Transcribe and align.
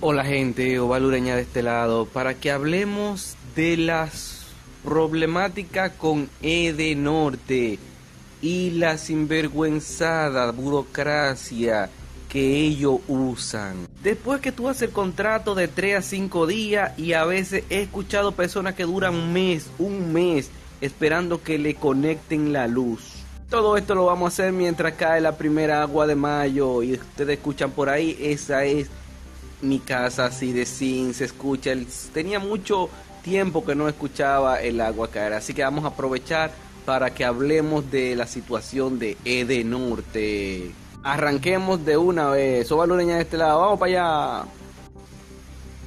Hola 0.00 0.24
gente, 0.24 0.78
Ovalureña 0.78 1.34
de 1.34 1.42
este 1.42 1.60
lado, 1.60 2.06
para 2.06 2.34
que 2.34 2.52
hablemos 2.52 3.34
de 3.56 3.76
las 3.76 4.46
problemáticas 4.84 5.90
con 5.90 6.30
EDE 6.40 6.94
Norte 6.94 7.80
y 8.40 8.70
la 8.70 8.96
sinvergüenzada 8.96 10.52
burocracia 10.52 11.90
que 12.28 12.60
ellos 12.60 13.00
usan. 13.08 13.88
Después 14.00 14.40
que 14.40 14.52
tú 14.52 14.68
haces 14.68 14.82
el 14.82 14.90
contrato 14.90 15.56
de 15.56 15.66
3 15.66 15.96
a 15.96 16.02
5 16.02 16.46
días 16.46 16.96
y 16.96 17.14
a 17.14 17.24
veces 17.24 17.64
he 17.68 17.82
escuchado 17.82 18.30
personas 18.30 18.74
que 18.74 18.84
duran 18.84 19.16
un 19.16 19.32
mes, 19.32 19.68
un 19.80 20.12
mes, 20.12 20.48
esperando 20.80 21.42
que 21.42 21.58
le 21.58 21.74
conecten 21.74 22.52
la 22.52 22.68
luz. 22.68 23.14
Todo 23.50 23.76
esto 23.76 23.96
lo 23.96 24.06
vamos 24.06 24.26
a 24.26 24.28
hacer 24.28 24.52
mientras 24.52 24.92
cae 24.92 25.20
la 25.20 25.36
primera 25.36 25.82
agua 25.82 26.06
de 26.06 26.14
mayo 26.14 26.84
y 26.84 26.92
ustedes 26.92 27.38
escuchan 27.38 27.72
por 27.72 27.88
ahí, 27.88 28.16
esa 28.20 28.64
es 28.64 28.88
mi 29.60 29.78
casa 29.80 30.26
así 30.26 30.52
de 30.52 30.66
sin, 30.66 31.14
se 31.14 31.24
escucha, 31.24 31.72
tenía 32.12 32.38
mucho 32.38 32.88
tiempo 33.22 33.64
que 33.64 33.74
no 33.74 33.88
escuchaba 33.88 34.60
el 34.60 34.80
agua 34.80 35.10
caer, 35.10 35.34
así 35.34 35.54
que 35.54 35.62
vamos 35.62 35.84
a 35.84 35.88
aprovechar 35.88 36.50
para 36.84 37.12
que 37.12 37.24
hablemos 37.24 37.90
de 37.90 38.16
la 38.16 38.26
situación 38.26 38.98
de 38.98 39.16
Ede 39.24 39.64
Norte. 39.64 40.70
Arranquemos 41.02 41.84
de 41.84 41.96
una 41.96 42.30
vez, 42.30 42.68
Soba 42.68 42.86
Lureña 42.86 43.16
de 43.16 43.22
este 43.22 43.36
lado, 43.36 43.60
vamos 43.60 43.78
para 43.78 44.40
allá. 44.40 44.48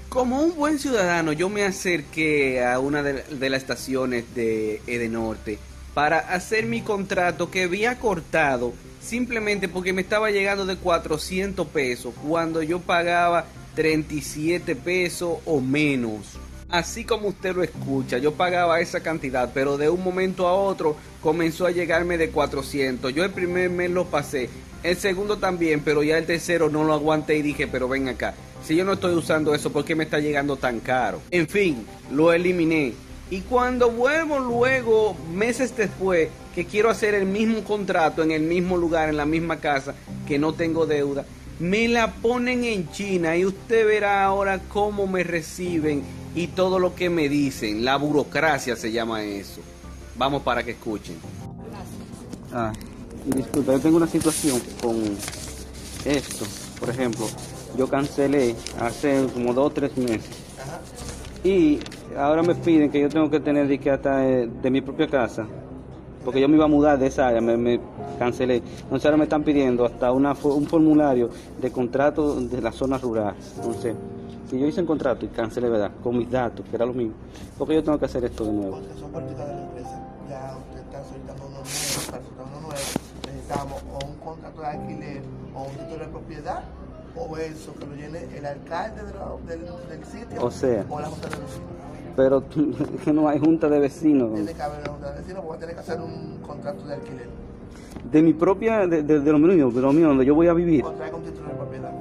Como 0.09 0.41
un 0.41 0.55
buen 0.55 0.77
ciudadano, 0.77 1.31
yo 1.31 1.49
me 1.49 1.63
acerqué 1.63 2.63
a 2.63 2.79
una 2.79 3.01
de, 3.01 3.23
de 3.23 3.49
las 3.49 3.61
estaciones 3.61 4.35
de 4.35 4.81
Ede 4.85 5.09
Norte 5.09 5.57
para 5.93 6.19
hacer 6.19 6.65
mi 6.65 6.81
contrato 6.81 7.49
que 7.49 7.63
había 7.63 7.97
cortado 7.97 8.73
simplemente 9.01 9.67
porque 9.67 9.93
me 9.93 10.01
estaba 10.01 10.31
llegando 10.31 10.65
de 10.65 10.77
400 10.77 11.67
pesos 11.67 12.13
cuando 12.27 12.61
yo 12.61 12.79
pagaba 12.79 13.45
37 13.75 14.75
pesos 14.75 15.39
o 15.45 15.59
menos. 15.59 16.37
Así 16.69 17.03
como 17.03 17.27
usted 17.27 17.53
lo 17.53 17.63
escucha, 17.63 18.17
yo 18.17 18.33
pagaba 18.33 18.79
esa 18.79 19.01
cantidad, 19.01 19.51
pero 19.53 19.77
de 19.77 19.89
un 19.89 20.01
momento 20.01 20.47
a 20.47 20.53
otro 20.53 20.95
comenzó 21.21 21.65
a 21.65 21.71
llegarme 21.71 22.17
de 22.17 22.29
400. 22.29 23.13
Yo 23.13 23.25
el 23.25 23.31
primer 23.31 23.69
mes 23.69 23.91
lo 23.91 24.05
pasé, 24.05 24.49
el 24.81 24.95
segundo 24.95 25.37
también, 25.37 25.81
pero 25.81 26.01
ya 26.01 26.17
el 26.17 26.25
tercero 26.25 26.69
no 26.69 26.85
lo 26.85 26.93
aguanté 26.93 27.35
y 27.35 27.41
dije, 27.41 27.67
pero 27.67 27.89
ven 27.89 28.07
acá, 28.07 28.35
si 28.63 28.75
yo 28.77 28.85
no 28.85 28.93
estoy 28.93 29.15
usando 29.15 29.53
eso, 29.53 29.73
¿por 29.73 29.83
qué 29.83 29.95
me 29.95 30.05
está 30.05 30.19
llegando 30.19 30.55
tan 30.55 30.79
caro? 30.79 31.21
En 31.31 31.47
fin, 31.47 31.85
lo 32.09 32.31
eliminé. 32.31 32.93
Y 33.29 33.41
cuando 33.41 33.91
vuelvo 33.91 34.39
luego, 34.39 35.15
meses 35.33 35.75
después, 35.75 36.29
que 36.53 36.65
quiero 36.65 36.89
hacer 36.89 37.13
el 37.13 37.25
mismo 37.25 37.63
contrato 37.63 38.23
en 38.23 38.31
el 38.31 38.43
mismo 38.43 38.77
lugar, 38.77 39.09
en 39.09 39.17
la 39.17 39.25
misma 39.25 39.57
casa, 39.57 39.95
que 40.27 40.37
no 40.37 40.53
tengo 40.53 40.85
deuda, 40.85 41.25
me 41.59 41.87
la 41.87 42.11
ponen 42.13 42.63
en 42.63 42.89
China 42.91 43.37
y 43.37 43.45
usted 43.45 43.85
verá 43.85 44.23
ahora 44.23 44.59
cómo 44.67 45.07
me 45.07 45.23
reciben 45.23 46.03
y 46.35 46.47
todo 46.47 46.79
lo 46.79 46.95
que 46.95 47.09
me 47.09 47.29
dicen. 47.29 47.85
La 47.85 47.97
burocracia 47.97 48.75
se 48.75 48.91
llama 48.91 49.23
eso. 49.23 49.61
Vamos 50.17 50.41
para 50.41 50.63
que 50.63 50.71
escuchen. 50.71 51.15
Ah, 52.51 52.73
disculpa, 53.25 53.73
yo 53.73 53.79
tengo 53.79 53.97
una 53.97 54.07
situación 54.07 54.59
con 54.81 54.97
esto. 56.05 56.45
Por 56.79 56.89
ejemplo, 56.89 57.27
yo 57.77 57.87
cancelé 57.87 58.55
hace 58.79 59.27
como 59.33 59.53
dos 59.53 59.67
o 59.67 59.69
tres 59.69 59.95
meses. 59.97 60.29
Y 61.43 61.79
ahora 62.17 62.43
me 62.43 62.55
piden 62.55 62.89
que 62.91 63.01
yo 63.01 63.09
tengo 63.09 63.29
que 63.29 63.39
tener 63.39 63.67
de, 63.67 63.89
hasta 63.89 64.17
de, 64.17 64.47
de 64.47 64.71
mi 64.71 64.81
propia 64.81 65.07
casa 65.07 65.47
porque 66.23 66.39
yo 66.39 66.47
me 66.47 66.55
iba 66.55 66.65
a 66.65 66.67
mudar 66.67 66.99
de 66.99 67.07
esa 67.07 67.27
área, 67.27 67.41
me, 67.41 67.57
me 67.57 67.79
cancelé. 68.19 68.57
Entonces 68.57 69.05
ahora 69.05 69.17
me 69.17 69.23
están 69.23 69.43
pidiendo 69.43 69.85
hasta 69.85 70.11
una, 70.11 70.33
un 70.43 70.65
formulario 70.67 71.29
de 71.59 71.71
contrato 71.71 72.39
de 72.39 72.61
la 72.61 72.71
zona 72.71 72.97
rural. 72.97 73.35
Entonces, 73.57 73.95
si 74.49 74.59
yo 74.59 74.67
hice 74.67 74.81
un 74.81 74.87
contrato 74.87 75.25
y 75.25 75.29
cancelé, 75.29 75.69
¿verdad? 75.69 75.91
Con 76.03 76.17
mis 76.17 76.29
datos, 76.29 76.65
que 76.69 76.75
era 76.75 76.85
lo 76.85 76.93
mismo, 76.93 77.13
porque 77.57 77.75
yo 77.75 77.83
tengo 77.83 77.97
que 77.97 78.05
hacer 78.05 78.23
esto 78.25 78.45
de 78.45 78.51
nuevo. 78.51 78.71
Porque 78.77 78.99
son 78.99 79.11
políticas 79.11 79.47
de 79.47 79.53
la 79.53 79.61
empresa. 79.61 80.07
Ya 80.29 80.57
usted 80.57 80.79
está 80.81 81.03
solicitando 81.03 81.45
uno 81.47 81.55
nuevo, 81.55 82.11
para 82.11 82.23
solicitar 82.23 82.45
uno 82.45 82.61
nuevo, 82.61 82.81
necesitamos 83.25 83.81
o 83.93 84.05
un 84.05 84.15
contrato 84.15 84.61
de 84.61 84.67
alquiler 84.67 85.21
o 85.55 85.63
un 85.63 85.71
título 85.71 86.05
de 86.05 86.11
propiedad 86.11 86.63
o 87.15 87.37
eso 87.37 87.73
que 87.75 87.85
lo 87.85 87.95
llene 87.95 88.37
el 88.37 88.45
alcalde 88.45 89.03
de 89.03 89.13
la, 89.13 89.25
del, 89.47 89.65
del, 89.89 90.05
sitio 90.05 90.43
o, 90.43 90.51
sea, 90.51 90.85
o 90.89 90.99
la 90.99 91.07
junta 91.07 91.27
de 91.27 91.35
vecinos. 91.35 91.80
Pero 92.21 92.43
que 93.03 93.11
no 93.11 93.27
hay 93.27 93.39
junta 93.39 93.67
de 93.67 93.79
vecinos. 93.79 94.33
Tiene 94.35 94.53
que 94.53 94.61
haber 94.61 94.81
una 94.81 94.89
junta 94.91 95.11
de 95.11 95.21
vecinos 95.21 95.43
porque 95.43 95.57
tiene 95.57 95.73
que 95.73 95.79
hacer 95.79 95.99
un 95.99 96.37
contrato 96.45 96.85
de 96.85 96.93
alquiler. 96.93 97.29
De 98.11 98.21
mi 98.21 98.33
propia, 98.33 98.85
de, 98.85 99.01
de, 99.01 99.19
de 99.21 99.31
lo 99.31 99.39
mío, 99.39 99.71
de 99.71 99.81
lo 99.81 99.91
mío, 99.91 100.09
donde 100.09 100.25
yo 100.25 100.35
voy 100.35 100.47
a 100.47 100.53
vivir. 100.53 100.85
O 100.85 100.91
traiga 100.91 101.17
un 101.17 101.23
título 101.23 101.47
de 101.47 101.55
propiedad. 101.55 101.91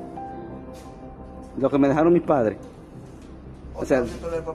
Lo 1.56 1.70
que 1.70 1.78
me 1.78 1.88
dejaron 1.88 2.12
mis 2.12 2.22
padres. 2.22 2.58
O, 3.74 3.84
sea, 3.86 4.04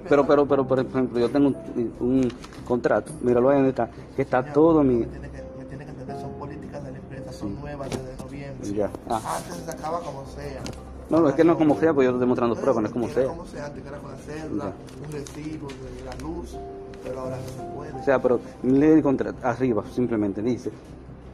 pero, 0.07 0.27
pero, 0.27 0.45
pero, 0.45 0.67
por 0.67 0.79
ejemplo, 0.79 1.19
yo 1.19 1.29
tengo 1.31 1.47
un, 1.47 1.55
un 1.99 2.31
contrato, 2.63 3.11
míralo 3.21 3.49
ahí 3.49 3.55
donde 3.55 3.71
está, 3.71 3.89
que 4.15 4.21
está 4.21 4.45
Ya, 4.45 4.53
todo 4.53 4.83
mi... 4.83 4.97
Me 4.97 5.05
tiene, 5.07 5.29
que, 5.31 5.43
me 5.57 5.65
tiene 5.65 5.85
que 5.85 5.91
entender, 5.91 6.19
son 6.19 6.33
políticas 6.33 6.83
de 6.83 6.91
la 6.91 6.97
empresa, 6.99 7.33
son 7.33 7.59
nuevas 7.59 7.89
desde 7.89 8.23
noviembre. 8.23 8.71
Ya. 8.71 8.91
Ah. 9.09 9.37
Antes 9.37 9.55
se 9.55 9.65
sacaba 9.65 9.99
como 10.01 10.27
sea. 10.27 10.61
No, 11.09 11.19
no, 11.19 11.29
es 11.29 11.35
que 11.35 11.43
no 11.43 11.53
es 11.53 11.57
como 11.57 11.79
sea, 11.79 11.93
pues 11.93 12.05
yo 12.05 12.11
estoy 12.11 12.27
mostrando 12.27 12.55
pruebas, 12.55 12.81
no 12.81 12.87
es 12.87 12.93
como 12.93 13.09
sea. 13.09 13.27
como 13.27 13.45
sea, 13.45 13.65
antes 13.67 13.83
que 13.83 13.89
era 13.89 13.97
con 13.99 14.11
la 14.11 14.17
cédula, 14.17 14.73
un 15.05 15.11
recibo 15.11 15.67
de 15.67 16.05
la 16.05 16.15
luz, 16.15 16.57
pero 17.03 17.19
ahora 17.19 17.37
no 17.37 17.47
se 17.47 17.75
puede. 17.75 17.91
O 17.93 18.03
sea, 18.03 18.21
pero 18.21 18.39
lee 18.63 19.03
arriba 19.43 19.83
simplemente 19.93 20.41
dice 20.41 20.71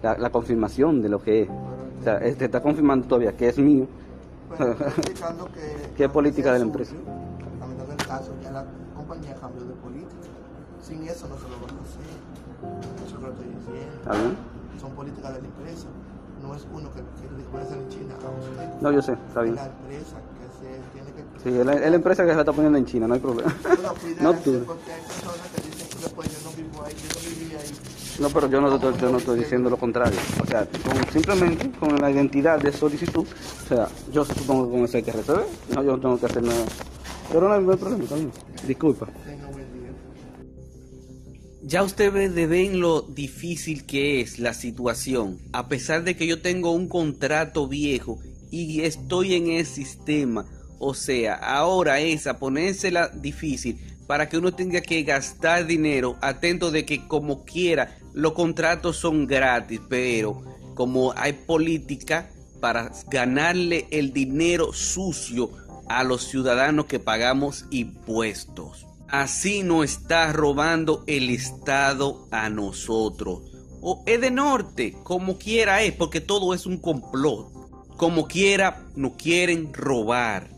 la, 0.03 0.17
la 0.17 0.29
confirmación 0.29 1.01
de 1.01 1.09
lo 1.09 1.21
que 1.21 1.43
es. 1.43 1.49
O 1.49 2.03
sea, 2.03 2.17
este 2.17 2.45
está 2.45 2.61
confirmando 2.61 3.07
todavía 3.07 3.35
que 3.35 3.47
es 3.47 3.57
mío. 3.57 3.87
Bueno, 4.49 4.71
explicando 4.79 5.45
que... 5.45 5.91
¿Qué 5.95 6.09
política 6.09 6.51
de 6.53 6.59
la 6.59 6.65
empresa? 6.65 6.93
Lamentando 7.59 7.93
el 7.93 8.07
caso, 8.07 8.31
ya 8.43 8.51
la 8.51 8.65
compañía 8.95 9.35
cambió 9.35 9.63
de 9.63 9.73
política. 9.75 10.27
Sin 10.81 11.03
eso 11.03 11.27
no 11.27 11.37
se 11.37 11.43
lo 11.43 11.55
van 11.65 11.77
a 11.77 11.81
hacer. 11.81 13.05
Eso 13.05 13.15
es 13.15 13.21
lo 13.21 13.27
que 13.27 13.33
estoy 13.33 13.47
diciendo. 13.47 13.95
¿Está 14.01 14.11
bien? 14.13 14.37
Son 14.79 14.91
políticas 14.91 15.35
de 15.35 15.41
la 15.41 15.47
empresa. 15.47 15.87
No 16.41 16.55
es 16.55 16.65
uno 16.73 16.89
que, 16.93 17.01
puede 17.51 17.63
hacer 17.65 17.77
en 17.77 17.89
China 17.89 18.15
a 18.15 18.39
usted. 18.39 18.81
No, 18.81 18.91
yo 18.91 19.01
sé, 19.01 19.13
está 19.13 19.41
bien. 19.41 19.55
La 19.55 19.65
empresa 19.65 20.17
que 20.17 20.65
se 20.65 20.79
tiene 20.93 21.11
que... 21.11 21.21
Sí, 21.43 21.59
es 21.59 21.65
la, 21.65 21.73
es 21.73 21.89
la 21.89 21.95
empresa 21.95 22.25
que 22.25 22.33
se 22.33 22.39
está 22.39 22.53
poniendo 22.53 22.77
en 22.77 22.85
China, 22.85 23.07
no 23.07 23.13
hay 23.13 23.19
problema. 23.19 23.53
Cuidar, 24.01 24.21
No 24.23 24.33
tú. 24.43 24.63
porque 24.65 24.91
hay 24.93 25.01
personas 25.01 25.47
que 25.55 25.61
dicen 25.69 25.87
que 25.89 25.95
después 26.03 26.27
yo 26.43 26.49
no 26.49 26.55
vivo 26.55 26.83
ahí, 26.85 26.93
yo 26.93 27.07
no 27.13 27.29
viví 27.39 27.55
ahí. 27.55 27.71
No, 28.19 28.29
pero 28.29 28.47
yo 28.49 28.61
no, 28.61 28.75
estoy- 28.75 28.97
yo 28.99 29.11
no 29.11 29.17
estoy 29.17 29.39
diciendo 29.39 29.69
lo 29.69 29.77
contrario. 29.77 30.19
O 30.41 30.45
sea, 30.45 30.65
con- 30.65 31.11
simplemente 31.11 31.71
con 31.79 31.95
la 31.99 32.11
identidad 32.11 32.59
de 32.59 32.71
solicitud, 32.71 33.25
o 33.25 33.67
sea, 33.67 33.87
yo 34.11 34.23
supongo 34.25 34.65
que 34.67 34.71
con 34.71 34.81
eso 34.85 34.97
hay 34.97 35.03
que 35.03 35.11
resolver. 35.11 35.45
No, 35.73 35.83
yo 35.83 35.91
no 35.95 35.99
tengo 35.99 36.19
que 36.19 36.25
hacer 36.25 36.43
nada. 36.43 36.65
Pero 37.31 37.47
no 37.47 37.53
hay, 37.55 37.63
no 37.63 37.71
hay 37.71 37.77
problema, 37.77 38.03
bien. 38.15 38.31
Disculpa. 38.67 39.07
Tenga 39.25 39.45
buen 39.47 39.73
día. 39.73 39.91
Ya 41.63 41.83
ustedes 41.83 42.33
ven 42.33 42.79
lo 42.79 43.03
difícil 43.03 43.85
que 43.85 44.19
es 44.19 44.39
la 44.39 44.55
situación, 44.55 45.37
a 45.53 45.67
pesar 45.67 46.03
de 46.03 46.15
que 46.15 46.25
yo 46.25 46.41
tengo 46.41 46.71
un 46.71 46.87
contrato 46.87 47.67
viejo 47.67 48.17
y 48.49 48.81
estoy 48.81 49.35
en 49.35 49.51
el 49.51 49.67
sistema. 49.67 50.47
O 50.79 50.95
sea, 50.95 51.35
ahora 51.35 51.99
es 51.99 52.25
a 52.25 52.39
ponérsela 52.39 53.09
difícil 53.09 53.79
para 54.07 54.27
que 54.27 54.39
uno 54.39 54.55
tenga 54.55 54.81
que 54.81 55.03
gastar 55.03 55.67
dinero, 55.67 56.17
atento 56.21 56.71
de 56.71 56.83
que 56.83 57.07
como 57.07 57.45
quiera, 57.45 57.95
los 58.13 58.33
contratos 58.33 58.97
son 58.97 59.27
gratis, 59.27 59.79
pero 59.87 60.41
como 60.73 61.13
hay 61.15 61.33
política 61.33 62.31
para 62.59 62.91
ganarle 63.11 63.85
el 63.91 64.13
dinero 64.13 64.73
sucio 64.73 65.51
a 65.87 66.03
los 66.03 66.27
ciudadanos 66.27 66.87
que 66.87 66.97
pagamos 66.97 67.65
impuestos. 67.69 68.87
Así 69.11 69.61
nos 69.61 69.83
está 69.83 70.31
robando 70.31 71.03
el 71.05 71.29
Estado 71.29 72.29
a 72.31 72.49
nosotros. 72.49 73.41
O 73.81 74.03
es 74.05 74.21
de 74.21 74.31
norte, 74.31 74.95
como 75.03 75.37
quiera 75.37 75.83
es, 75.83 75.91
porque 75.91 76.21
todo 76.21 76.53
es 76.53 76.65
un 76.65 76.77
complot. 76.77 77.51
Como 77.97 78.25
quiera, 78.25 78.85
nos 78.95 79.17
quieren 79.17 79.73
robar. 79.73 80.49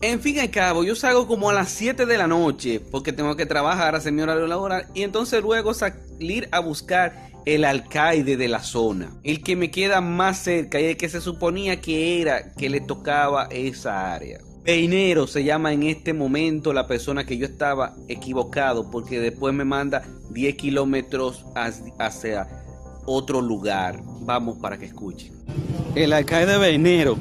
En 0.00 0.20
fin 0.20 0.42
y 0.42 0.48
cabo, 0.48 0.84
yo 0.84 0.96
salgo 0.96 1.26
como 1.26 1.50
a 1.50 1.52
las 1.52 1.68
7 1.68 2.06
de 2.06 2.16
la 2.16 2.26
noche, 2.26 2.80
porque 2.80 3.12
tengo 3.12 3.36
que 3.36 3.44
trabajar, 3.44 3.94
hacer 3.94 4.12
mi 4.12 4.22
horario 4.22 4.46
laboral, 4.46 4.86
y 4.94 5.02
entonces 5.02 5.42
luego 5.42 5.74
salir 5.74 6.48
a 6.50 6.60
buscar 6.60 7.28
el 7.44 7.64
alcaide 7.64 8.38
de 8.38 8.48
la 8.48 8.62
zona, 8.62 9.12
el 9.22 9.42
que 9.42 9.54
me 9.54 9.70
queda 9.70 10.00
más 10.00 10.38
cerca 10.38 10.80
y 10.80 10.86
el 10.86 10.96
que 10.96 11.10
se 11.10 11.20
suponía 11.20 11.80
que 11.82 12.22
era 12.22 12.54
que 12.54 12.70
le 12.70 12.80
tocaba 12.80 13.48
esa 13.50 14.14
área. 14.14 14.38
Peinero 14.64 15.26
se 15.26 15.44
llama 15.44 15.72
en 15.72 15.84
este 15.84 16.12
momento 16.12 16.72
la 16.72 16.86
persona 16.86 17.24
que 17.24 17.38
yo 17.38 17.46
estaba 17.46 17.94
equivocado 18.08 18.90
porque 18.90 19.18
después 19.20 19.54
me 19.54 19.64
manda 19.64 20.02
10 20.30 20.56
kilómetros 20.56 21.44
hacia- 21.98 22.46
otro 23.10 23.40
lugar. 23.40 24.00
Vamos 24.20 24.58
para 24.58 24.76
que 24.76 24.84
escuchen. 24.84 25.32
El 25.94 26.12
alcalde 26.12 26.58
Beinero. 26.58 27.16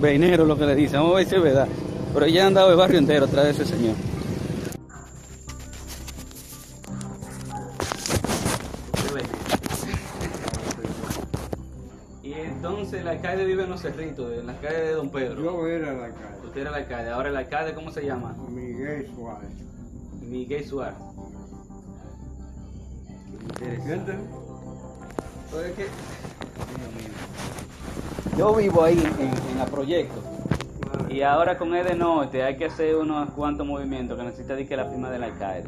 Beinero 0.00 0.44
lo 0.44 0.58
que 0.58 0.66
le 0.66 0.74
dicen, 0.74 0.98
vamos 0.98 1.12
a 1.12 1.16
ver 1.18 1.28
si 1.28 1.36
es 1.36 1.42
verdad. 1.42 1.68
Pero 2.12 2.26
ya 2.26 2.46
han 2.48 2.54
dado 2.54 2.70
el 2.72 2.76
barrio 2.76 2.98
entero 2.98 3.26
atrás 3.26 3.44
de 3.44 3.50
ese 3.52 3.64
señor. 3.66 3.94
Vive 13.56 13.64
en 13.64 13.70
los 13.70 13.80
cerritos, 13.80 14.32
en 14.38 14.46
la 14.46 14.54
calle 14.60 14.76
de 14.80 14.92
Don 14.92 15.08
Pedro. 15.08 15.42
Yo 15.42 15.66
era 15.66 15.94
la 15.94 16.08
calle. 16.10 16.46
Usted 16.46 16.60
era 16.60 16.70
el 16.70 16.76
alcalde. 16.76 17.10
Ahora 17.10 17.30
el 17.30 17.36
alcalde, 17.36 17.72
¿cómo 17.74 17.90
se 17.90 18.04
llama? 18.04 18.36
Miguel 18.50 19.10
Suárez. 19.14 19.48
Miguel 20.20 20.64
Suárez. 20.66 20.98
¿Entiendes? 23.62 24.16
Pues 25.50 25.66
es 25.66 25.72
que- 25.74 25.86
Yo 28.36 28.54
vivo 28.54 28.82
ahí 28.84 28.98
en, 29.18 29.50
en 29.50 29.58
la 29.58 29.64
proyecto. 29.64 30.20
Y 31.08 31.22
ahora 31.22 31.56
con 31.56 31.74
EDE 31.74 31.94
Norte 31.94 32.42
hay 32.42 32.58
que 32.58 32.66
hacer 32.66 32.94
unos 32.96 33.30
cuantos 33.30 33.66
movimientos 33.66 34.18
que 34.18 34.24
necesita 34.24 34.54
de 34.54 34.66
que 34.66 34.76
la 34.76 34.84
firma 34.84 35.10
del 35.10 35.24
alcalde. 35.24 35.64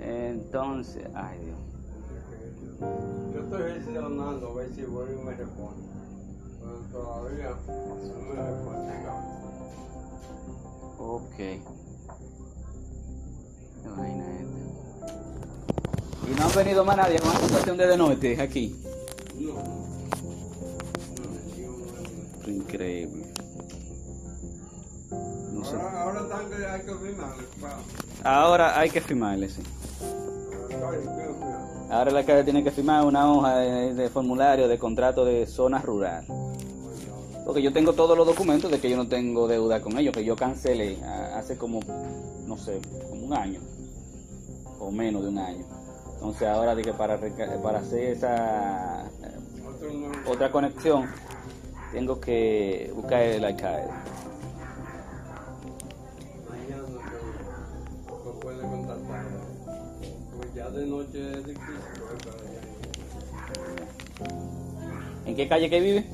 Entonces, 0.00 1.04
ay 1.14 1.38
Dios. 1.40 1.58
Yo 3.34 3.40
estoy 3.42 3.72
gestionando 3.74 4.48
a 4.48 4.54
ver 4.54 4.70
si 4.74 4.82
voy 4.84 5.08
y 5.12 5.24
me 5.24 5.34
responde. 5.34 5.89
Pero 6.70 7.02
todavía 7.02 7.50
no 7.66 7.94
me. 7.96 8.10
Ok. 10.98 11.36
Qué 11.36 11.62
vaina 13.96 14.24
esta. 14.38 14.60
Y 16.28 16.30
no 16.38 16.44
han 16.44 16.54
venido 16.54 16.84
más 16.84 16.96
nadie 16.96 17.18
con 17.18 17.32
la 17.32 17.40
situación 17.40 17.76
de 17.76 17.96
Norte 17.96 18.40
aquí. 18.40 18.80
No. 19.38 19.54
No, 19.54 19.62
no. 22.46 22.52
Increíble. 22.52 23.32
No 25.52 25.64
sé. 25.64 25.74
Ahora, 25.74 26.02
ahora 26.02 26.74
hay 26.74 26.82
que 26.82 26.94
firmarle. 26.94 27.44
Ahora 28.22 28.78
hay 28.78 28.90
que 28.90 29.00
firmarle, 29.00 29.48
sí. 29.48 29.62
Ahora 30.74 30.90
hay 30.90 31.02
que 31.02 31.08
firmarle. 31.08 31.69
Ahora 31.90 32.10
el 32.10 32.16
alcalde 32.16 32.44
tiene 32.44 32.62
que 32.62 32.70
firmar 32.70 33.04
una 33.04 33.32
hoja 33.32 33.56
de, 33.56 34.08
formulario 34.10 34.68
de 34.68 34.78
contrato 34.78 35.24
de 35.24 35.46
zona 35.46 35.78
rural. 35.78 36.24
Porque 37.44 37.60
yo 37.60 37.72
tengo 37.72 37.92
todos 37.94 38.16
los 38.16 38.26
documentos 38.26 38.70
de 38.70 38.78
que 38.78 38.88
yo 38.88 38.96
no 38.96 39.08
tengo 39.08 39.48
deuda 39.48 39.80
con 39.80 39.98
ellos, 39.98 40.14
que 40.14 40.24
yo 40.24 40.36
cancelé 40.36 41.02
hace 41.34 41.56
como, 41.58 41.80
no 42.46 42.56
sé, 42.56 42.80
como 43.08 43.24
un 43.24 43.34
año. 43.34 43.60
O 44.78 44.92
menos 44.92 45.22
de 45.22 45.28
un 45.30 45.38
año. 45.38 45.64
Entonces 46.14 46.46
ahora 46.46 46.74
dije 46.74 46.92
para, 46.92 47.18
para 47.62 47.78
hacer 47.80 48.12
esa 48.12 49.10
otra 50.26 50.52
conexión, 50.52 51.08
tengo 51.92 52.20
que 52.20 52.92
buscar 52.94 53.22
el 53.22 53.44
alcalde. 53.44 53.88
Pues 60.36 60.54
ya 60.54 60.70
de 60.70 60.86
noche. 60.86 61.42
¿En 65.30 65.36
qué 65.36 65.46
calle 65.46 65.70
que 65.70 65.78
vive? 65.78 66.04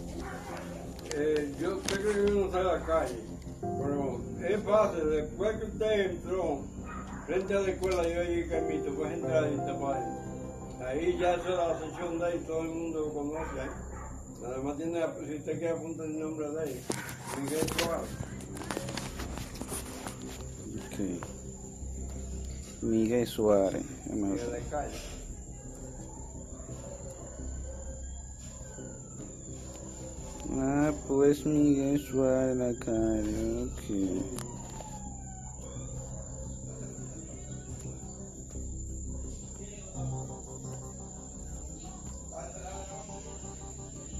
Eh, 1.15 1.55
yo 1.59 1.81
sé 1.89 2.03
que 2.03 2.51
sale 2.53 2.69
a 2.69 2.73
la 2.75 2.85
calle, 2.85 3.17
pero 3.63 4.21
es 4.47 4.63
fácil. 4.63 5.11
Después 5.11 5.57
que 5.57 5.65
usted 5.65 6.11
entró 6.11 6.61
frente 7.25 7.55
a 7.55 7.61
la 7.61 7.71
escuela, 7.71 8.07
yo 8.07 8.21
ahí 8.21 8.47
camito, 8.47 8.95
pues 8.95 9.13
entrar 9.15 9.51
y 9.51 9.57
tapar. 9.57 10.03
Ahí 10.87 11.17
ya 11.19 11.33
es 11.33 11.47
la 11.47 11.79
sección 11.81 12.19
de 12.19 12.27
ahí, 12.27 12.45
todo 12.47 12.61
el 12.61 12.69
mundo 12.69 13.01
lo 13.01 13.15
conoce 13.15 13.59
ahí. 13.59 13.71
Nada 14.43 14.59
más 14.59 14.77
tiene, 14.77 15.01
si 15.27 15.35
usted 15.37 15.59
quiere 15.61 15.71
apuntar 15.71 16.05
el 16.05 16.21
nombre 16.21 16.51
de 16.51 16.61
ahí, 16.61 16.83
Miguel 17.41 17.67
Suárez. 17.79 18.11
Miguel 22.83 23.27
Suárez. 23.27 23.83
en 24.11 24.53
la 24.53 24.59
calle. 24.71 25.16
Ah, 30.59 30.93
pues 31.07 31.45
Miguel 31.45 32.01
Suárez 32.01 32.57
la 32.57 32.73
calle, 32.79 33.63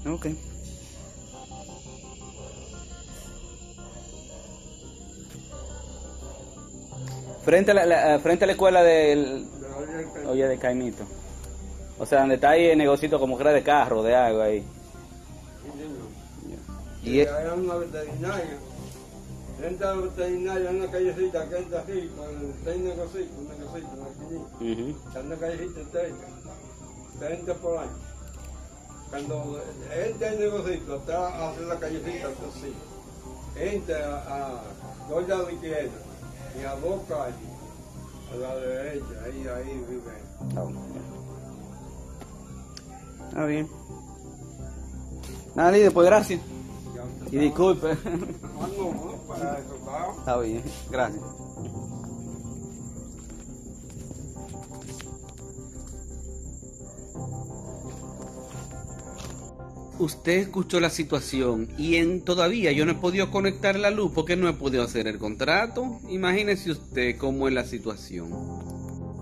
ok. 0.07 0.27
Frente 7.43 7.71
a 7.71 7.73
la, 7.73 8.19
frente 8.19 8.43
a 8.43 8.47
la 8.47 8.53
escuela 8.53 8.83
del. 8.83 9.47
Oye, 10.27 10.47
de 10.47 10.57
Caimito. 10.57 11.03
O 11.97 12.05
sea, 12.05 12.19
donde 12.19 12.35
está 12.35 12.51
ahí 12.51 12.65
el 12.65 12.77
negocito 12.77 13.19
como 13.19 13.37
que 13.37 13.43
era 13.43 13.53
de 13.53 13.63
carro, 13.63 14.03
de 14.03 14.15
agua 14.15 14.45
ahí. 14.45 14.63
Y 17.07 17.21
hay 17.21 17.47
una 17.57 17.75
veterinaria. 17.75 18.57
Entra 19.63 19.91
a 19.91 19.95
la 19.95 20.01
veterinaria 20.01 20.69
en 20.69 20.75
una 20.75 20.91
callecita 20.91 21.47
que 21.47 21.57
entra 21.57 21.79
así, 21.79 22.11
con 22.17 22.53
seis 22.65 22.81
negocios, 22.83 23.27
un 23.39 23.47
negocito, 23.47 23.87
una 23.97 24.09
esquinita. 24.09 25.07
Está 25.07 25.19
en 25.21 25.25
una 25.27 25.35
callecita 25.37 25.81
estrecha. 25.81 26.27
Usted 27.13 27.31
entra 27.31 27.53
por 27.55 27.77
ahí. 27.77 27.87
Cuando 29.09 29.61
entra 29.95 30.33
el 30.33 30.39
negocito, 30.39 30.95
está 30.97 31.49
hacia 31.49 31.65
la 31.65 31.79
callecita, 31.79 32.27
así. 32.27 32.73
Entra 33.55 34.23
a 34.27 34.63
dos 35.09 35.29
a 35.29 35.43
la 35.43 35.51
izquierda 35.53 35.91
y 36.61 36.65
a 36.65 36.75
dos 36.75 37.01
calles. 37.07 37.35
A 38.33 38.35
la 38.35 38.55
derecha, 38.57 39.05
ahí, 39.25 39.47
ahí 39.47 39.85
vive. 39.89 40.11
Está 40.49 40.65
bien. 40.65 40.79
Está 43.29 43.45
bien. 43.45 43.69
Nada, 45.55 45.71
líder, 45.71 45.93
pues 45.93 46.05
gracias. 46.05 46.56
Y 47.31 47.37
disculpe. 47.37 47.97
Está 50.19 50.37
bien, 50.39 50.63
gracias. 50.89 51.23
Usted 59.99 60.33
escuchó 60.33 60.79
la 60.79 60.91
situación 60.91 61.69
y 61.75 61.95
en, 61.95 62.21
todavía 62.21 62.71
yo 62.71 62.85
no 62.85 62.91
he 62.91 62.95
podido 62.95 63.31
conectar 63.31 63.79
la 63.79 63.89
luz 63.89 64.11
porque 64.13 64.35
no 64.35 64.47
he 64.47 64.53
podido 64.53 64.83
hacer 64.83 65.07
el 65.07 65.17
contrato. 65.17 65.99
Imagínese 66.07 66.69
usted 66.71 67.17
cómo 67.17 67.47
es 67.47 67.53
la 67.55 67.65
situación. 67.65 68.29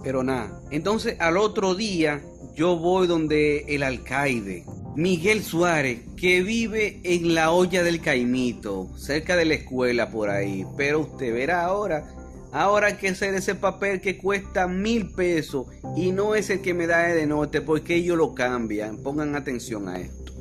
Pero 0.04 0.22
nada, 0.22 0.62
entonces 0.72 1.20
al 1.22 1.38
otro 1.38 1.76
día 1.76 2.22
yo 2.56 2.76
voy 2.76 3.08
donde 3.08 3.66
el 3.74 3.84
alcaide, 3.84 4.66
Miguel 4.98 5.44
Suárez, 5.44 6.02
que 6.26 6.42
vive 6.42 7.02
en 7.04 7.36
la 7.36 7.52
olla 7.52 7.84
del 7.84 8.02
Caimito, 8.02 8.88
cerca 8.98 9.36
de 9.36 9.46
la 9.46 9.54
escuela 9.54 10.10
por 10.10 10.32
ahí. 10.32 10.66
Pero 10.76 11.02
usted 11.02 11.32
verá 11.32 11.66
ahora, 11.66 12.08
ahora 12.52 12.88
hay 12.88 12.96
que 12.96 13.10
hacer 13.10 13.36
ese 13.36 13.54
papel 13.54 14.02
que 14.02 14.18
cuesta 14.18 14.66
mil 14.68 15.12
pesos 15.12 15.68
y 15.96 16.12
no 16.12 16.34
es 16.34 16.50
el 16.50 16.62
que 16.64 16.74
me 16.74 16.88
da 16.88 17.04
de 17.10 17.28
norte 17.28 17.62
porque 17.62 17.94
ellos 17.98 18.18
lo 18.18 18.34
cambian. 18.34 18.98
Pongan 18.98 19.36
atención 19.36 19.88
a 19.88 20.00
esto. 20.00 20.34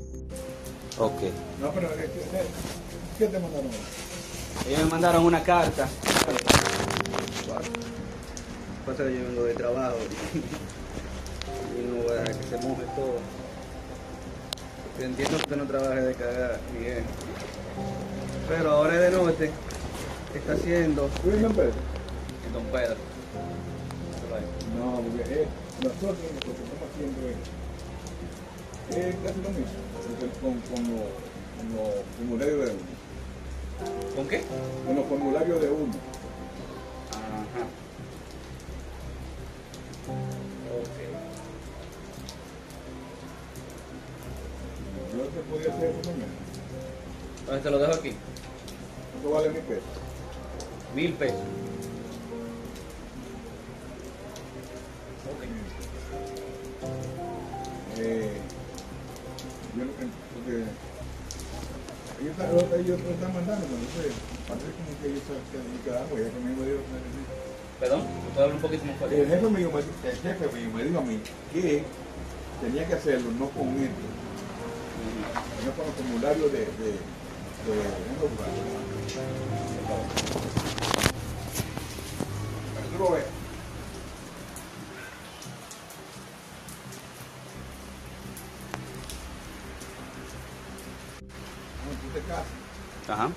Ok. 0.96 1.20
No, 1.60 1.70
pero 1.74 1.88
¿qué, 1.90 2.04
qué- 2.04 3.18
qué 3.18 3.26
te 3.26 3.38
mandaron? 3.38 3.68
Ellos 4.66 4.84
me 4.84 4.90
mandaron 4.90 5.22
una 5.26 5.42
carta. 5.42 5.86
Pasa 8.86 9.04
que 9.04 9.18
yo 9.18 9.24
vengo 9.28 9.44
de 9.44 9.52
trabajo 9.52 9.96
y 11.78 11.86
no 11.86 12.04
voy 12.04 12.16
a 12.16 12.24
que 12.24 12.32
se 12.32 12.56
moje 12.66 12.84
todo. 12.96 13.43
Entiendo 15.00 15.36
que 15.36 15.42
usted 15.42 15.56
no 15.56 15.66
trabaje 15.66 16.00
de 16.00 16.14
cagar, 16.14 16.60
Miguel. 16.72 17.02
Pero 18.48 18.70
ahora 18.70 18.94
es 19.06 19.38
de. 19.38 19.50
¿Qué 20.32 20.38
está 20.38 20.52
haciendo? 20.52 21.08
¿Tú 21.22 21.28
vives 21.30 21.44
en 21.44 21.52
Pedro? 21.52 21.72
En 22.46 22.52
Don 22.52 22.64
Pedro. 22.66 22.96
No, 24.78 25.00
porque 25.00 25.22
eh, 25.32 25.46
nosotros 25.82 26.16
lo 26.34 26.40
que 26.40 26.50
estamos 26.50 26.78
haciendo 26.90 27.28
es, 27.28 27.36
es 28.96 29.14
casi 29.16 29.40
lo 29.42 29.50
mismo, 29.50 29.78
con, 30.42 30.60
con, 30.60 30.82
los, 30.90 31.06
con 31.56 31.66
los 31.76 31.88
formularios 32.18 32.58
de 32.58 32.70
uno. 32.72 32.94
¿Con 34.16 34.28
qué? 34.28 34.42
Con 34.86 34.96
los 34.96 35.06
formularios 35.06 35.60
de 35.60 35.68
uno. 35.68 35.94
Ajá. 37.12 37.64
Ok. 40.80 41.03
Yo 45.16 45.24
se 45.24 45.40
podía 45.50 45.74
hacer 45.74 45.90
eso 45.90 46.10
mañana. 46.10 46.32
Entonces 47.40 47.62
te 47.62 47.70
lo 47.70 47.78
dejo 47.78 47.92
aquí. 47.94 48.08
Eso 49.20 49.30
vale 49.30 49.48
mi 49.50 49.60
peso. 49.60 49.82
Mil 50.94 51.12
pesos. 51.14 51.40
Eh, 57.96 58.30
yo 59.76 59.84
porque 59.84 60.64
ellos, 62.20 62.32
están- 62.32 62.80
ellos 62.80 63.00
lo 63.00 63.10
están 63.10 63.32
mandando, 63.34 63.66
pero 63.66 63.78
no 63.78 63.88
sé, 63.94 64.10
parece 64.48 64.70
como 64.74 64.90
que 65.00 65.06
ellos 65.08 65.22
se 65.30 65.84
quedaron, 65.84 66.08
ya 66.10 66.30
que 66.30 66.40
me 66.42 66.66
dio 66.66 66.78
Perdón, 67.80 68.02
¿puedo 68.34 68.44
hablar 68.44 68.56
un 68.56 68.62
poquito 68.62 68.84
más 68.86 68.96
fuerte? 68.96 69.20
El 69.22 69.28
jefe 69.28 69.46
mío 69.50 69.70
me, 69.70 69.80
el 69.80 70.16
jefe 70.18 70.44
mío 70.56 70.70
me 70.74 70.84
dijo 70.84 70.98
a 70.98 71.02
mí 71.02 71.20
que 71.52 71.82
tenía 72.60 72.86
que 72.86 72.94
hacerlo 72.94 73.30
no 73.38 73.48
con 73.50 73.68
esto, 73.78 74.06
no 75.64 75.70
con 75.72 75.86
los 75.86 75.94
formularios 75.94 76.52
de, 76.52 76.58
de, 76.58 76.64
de. 76.64 76.98
Para 82.74 82.86
que 82.86 82.92
tú 82.92 82.98
lo 82.98 83.10
veas. 83.12 83.26
Cuando 91.84 92.00
tú 92.02 92.08
te 92.14 92.20
casas, 92.20 92.46
Ajá. 93.08 93.30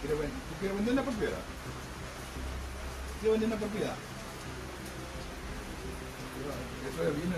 ¿quieres 0.00 0.18
vender, 0.18 0.38
¿tú 0.48 0.54
quieres 0.60 0.76
vender 0.76 0.94
la 0.94 1.02
propiedad? 1.02 1.38
¿Quieres 3.20 3.40
vender 3.40 3.56
una 3.56 3.66
propiedad? 3.66 3.94
Eso 6.88 7.02
es 7.08 7.16
bien 7.16 7.34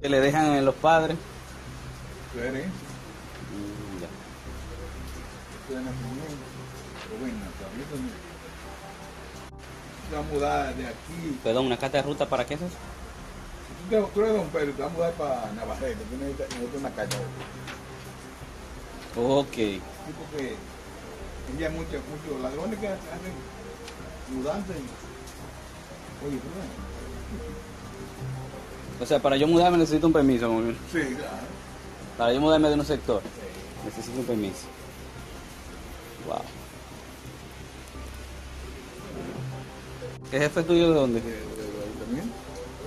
Que 0.00 0.08
le 0.08 0.20
dejan 0.20 0.46
a 0.46 0.60
los 0.60 0.74
padres. 0.76 1.16
Tu 2.52 2.58
herencia. 2.58 2.88
Mm, 3.52 4.00
ya. 4.00 4.08
En 5.78 5.84
nacimiento, 5.84 6.44
pero 7.08 7.20
bueno, 7.20 7.36
vas 10.10 10.20
a 10.20 10.22
mudar 10.32 10.74
de 10.74 10.86
aquí. 10.86 11.38
Perdón, 11.42 11.66
¿una 11.66 11.78
carta 11.78 11.98
de 11.98 12.02
ruta 12.02 12.28
para 12.28 12.44
qué 12.44 12.54
es 12.54 12.62
eso? 12.62 12.76
Si 13.68 13.74
tú, 13.74 13.88
te, 13.88 14.12
tú 14.12 14.20
eres 14.20 14.34
don 14.34 14.48
Pedro, 14.48 14.72
te 14.72 14.82
vas 14.82 14.90
a 14.90 14.94
mudar 14.94 15.12
para 15.14 15.52
Navarrete, 15.52 16.04
tú 16.04 16.16
necesitas, 16.18 16.48
necesitas 16.50 16.80
una 16.80 16.90
carta. 16.90 17.16
Ok. 19.16 19.54
Sí, 19.54 19.80
porque 20.18 20.56
ella 21.56 21.68
hay 21.68 21.74
muchos, 21.74 22.00
muchos 22.10 22.40
ladrones 22.42 22.78
que 22.78 22.88
hacen 22.88 23.34
mudanzas 24.34 24.76
y. 24.76 26.26
Oye, 26.26 26.36
¿tú? 26.36 26.48
O 29.02 29.06
sea, 29.06 29.18
para 29.20 29.36
yo 29.36 29.48
mudarme 29.48 29.78
necesito 29.78 30.06
un 30.06 30.12
permiso. 30.12 30.48
Sí, 30.92 31.00
claro. 31.16 31.51
Para 32.22 32.34
yo 32.34 32.40
mudarme 32.40 32.68
de 32.68 32.74
un 32.76 32.84
sector, 32.86 33.20
necesito 33.84 34.20
un 34.20 34.24
permiso. 34.24 34.68
Wow. 36.28 36.36
¿El 40.30 40.38
jefe 40.38 40.62
tuyo 40.62 40.90
de 40.90 40.94
dónde? 40.94 41.18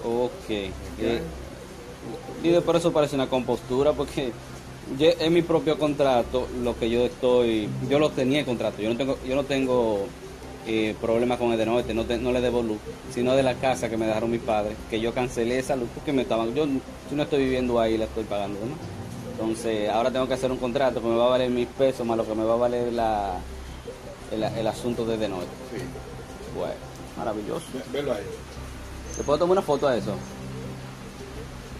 Ok. 0.06 0.50
Eh, 0.50 1.22
y 2.44 2.48
de 2.48 2.62
por 2.62 2.78
eso 2.78 2.94
parece 2.94 3.16
una 3.16 3.28
compostura, 3.28 3.92
porque 3.92 4.32
yo- 4.98 5.10
en 5.20 5.34
mi 5.34 5.42
propio 5.42 5.78
contrato, 5.78 6.48
lo 6.64 6.80
que 6.80 6.90
yo 6.90 7.04
estoy, 7.06 7.68
yo 7.90 8.00
lo 8.00 8.12
tenía 8.12 8.40
el 8.40 8.46
contrato, 8.46 8.82
yo 8.82 8.88
no 8.88 8.96
tengo, 8.96 9.18
yo 9.28 9.36
no 9.36 9.44
tengo 9.44 10.06
eh, 10.66 10.96
problemas 11.02 11.40
con 11.40 11.52
el 11.52 11.58
de 11.58 11.66
norte, 11.66 11.94
no, 11.94 12.06
te- 12.06 12.18
no 12.18 12.32
le 12.32 12.40
debo 12.40 12.64
luz, 12.64 12.78
sino 13.14 13.36
de 13.36 13.44
la 13.44 13.56
casa 13.56 13.90
que 13.90 13.98
me 13.98 14.08
dejaron 14.08 14.32
mis 14.32 14.40
padres, 14.42 14.78
que 14.90 15.02
yo 15.02 15.14
cancelé 15.14 15.60
esa 15.60 15.76
luz 15.76 15.90
porque 15.94 16.14
me 16.14 16.22
estaban, 16.22 16.56
yo 16.56 16.66
si 17.10 17.16
no 17.16 17.24
estoy 17.24 17.44
viviendo 17.44 17.82
ahí, 17.82 17.98
la 17.98 18.06
estoy 18.06 18.24
pagando, 18.24 18.62
¿no? 18.62 18.95
Entonces, 19.40 19.90
ahora 19.90 20.12
tengo 20.12 20.28
que 20.28 20.34
hacer 20.34 20.52
un 20.52 20.58
contrato 20.58 21.02
que 21.02 21.08
me 21.08 21.16
va 21.18 21.26
a 21.26 21.30
valer 21.30 21.50
mis 21.50 21.68
pesos 21.68 22.06
más 22.06 22.18
lo 22.18 22.26
que 22.26 22.34
me 22.36 22.44
va 22.46 22.54
a 22.54 22.58
valer 22.58 22.94
la, 22.94 23.38
el, 24.32 24.44
el 24.44 24.68
asunto 24.68 25.06
de 25.06 25.18
de 25.18 25.28
norte. 25.28 25.48
Sí. 25.76 25.82
Bueno, 26.58 26.74
maravilloso. 27.18 27.66
Ve- 27.74 27.84
Velo 28.00 28.14
ahí. 28.14 28.24
¿Te 29.18 29.24
puedo 29.24 29.40
tomar 29.40 29.54
una 29.58 29.62
foto 29.62 29.88
a 29.88 29.98
eso? 29.98 30.14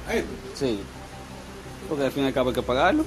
A 0.08 0.14
esto. 0.16 0.30
Sí. 0.54 0.80
Porque 1.88 2.04
al 2.06 2.12
fin 2.12 2.24
y 2.24 2.28
al 2.28 2.34
cabo 2.34 2.50
hay 2.50 2.56
que 2.56 2.62
pagarlo. 2.62 3.04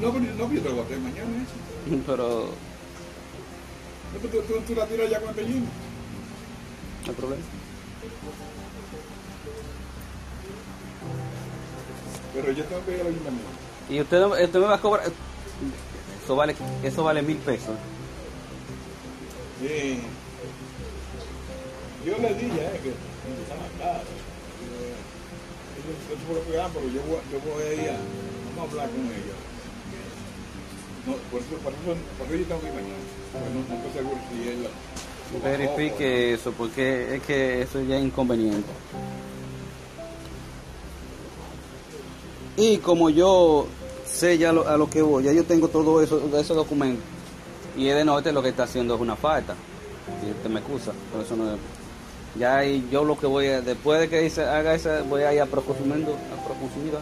No, 0.00 0.12
pero 0.12 0.24
no, 0.24 0.52
yo 0.52 0.60
te 0.62 0.68
lo 0.68 0.74
voy 0.76 0.82
a 0.82 0.86
hacer 0.86 0.98
mañana 0.98 1.30
eso. 1.42 2.02
Pero 2.06 2.28
No, 4.12 4.20
pero 4.22 4.42
Tú, 4.42 4.52
tú, 4.54 4.60
tú 4.66 4.74
la 4.74 4.86
tiras 4.86 5.10
ya 5.10 5.20
con 5.20 5.28
el 5.30 5.34
pellín. 5.34 5.64
no 7.04 7.08
hay 7.10 7.14
problema. 7.14 7.42
Pero 12.36 12.52
yo 12.52 12.64
tengo 12.64 12.84
que 12.84 12.94
ir 12.94 13.00
al 13.00 13.06
ayuntamiento. 13.08 13.48
Y 13.88 14.00
usted, 14.00 14.22
usted 14.24 14.60
me 14.60 14.66
va 14.66 14.74
a 14.74 14.80
cobrar. 14.80 15.06
Eso 16.24 16.36
vale, 16.36 16.54
eso 16.82 17.04
vale 17.04 17.22
mil 17.22 17.38
pesos. 17.38 17.76
Sí. 19.60 20.00
Yo 22.04 22.18
le 22.18 22.34
dije 22.34 22.60
eh, 22.60 22.80
que 22.82 22.90
está 22.90 23.54
más 23.56 23.70
caro. 23.78 24.04
Eh, 24.04 24.94
Ellos 25.78 26.18
se 26.28 26.34
lo 26.34 26.40
pegan, 26.40 26.70
pero 26.72 26.86
yo 26.88 27.00
voy, 27.02 27.18
yo 27.32 27.40
voy 27.40 27.62
a 27.62 27.74
ir 27.74 27.90
a, 27.90 27.96
vamos 28.56 28.68
a 28.68 28.72
hablar 28.72 28.90
con 28.90 29.00
ellos. 29.06 29.38
No, 31.06 31.12
por, 31.30 31.40
eso, 31.40 31.56
por, 31.62 31.72
eso, 31.72 32.00
por 32.18 32.26
eso 32.26 32.36
yo 32.36 32.44
tengo 32.44 32.60
que 32.60 32.66
ir 32.68 32.74
mañana. 32.74 33.02
Porque 33.32 33.48
no, 33.48 33.60
no 33.68 33.74
estoy 33.74 33.92
seguro 33.92 34.20
si 34.30 34.48
él 34.48 34.68
Verifique 35.42 36.34
eso, 36.34 36.52
porque 36.52 37.16
es 37.16 37.22
que 37.22 37.62
eso 37.62 37.82
ya 37.82 37.96
es 37.96 38.04
inconveniente. 38.04 38.68
Y 42.56 42.78
como 42.78 43.10
yo 43.10 43.66
sé 44.06 44.38
ya 44.38 44.52
lo- 44.52 44.66
a 44.66 44.76
lo 44.76 44.88
que 44.88 45.02
voy, 45.02 45.24
ya 45.24 45.32
yo 45.32 45.44
tengo 45.44 45.68
todo 45.68 46.00
eso, 46.02 46.20
esos 46.38 46.56
documentos. 46.56 47.04
Y 47.76 47.88
el 47.88 47.98
de 47.98 48.04
norte 48.04 48.32
lo 48.32 48.42
que 48.42 48.48
está 48.50 48.62
haciendo 48.64 48.94
es 48.94 49.00
una 49.00 49.16
falta. 49.16 49.54
Y 50.26 50.30
usted 50.30 50.48
me 50.48 50.60
excusa, 50.60 50.92
por 51.12 51.22
eso 51.22 51.36
no. 51.36 51.44
Ya 52.38 52.58
ahí 52.58 52.86
yo 52.90 53.04
lo 53.04 53.18
que 53.18 53.26
voy 53.26 53.46
a, 53.48 53.60
después 53.60 53.98
de 54.00 54.08
que 54.08 54.40
haga 54.42 54.74
esa, 54.74 55.02
voy 55.02 55.22
a 55.22 55.32
ir 55.34 55.40
a 55.40 55.46
procuramiento, 55.46 56.12
a 56.12 56.44
procuraduría, 56.46 57.00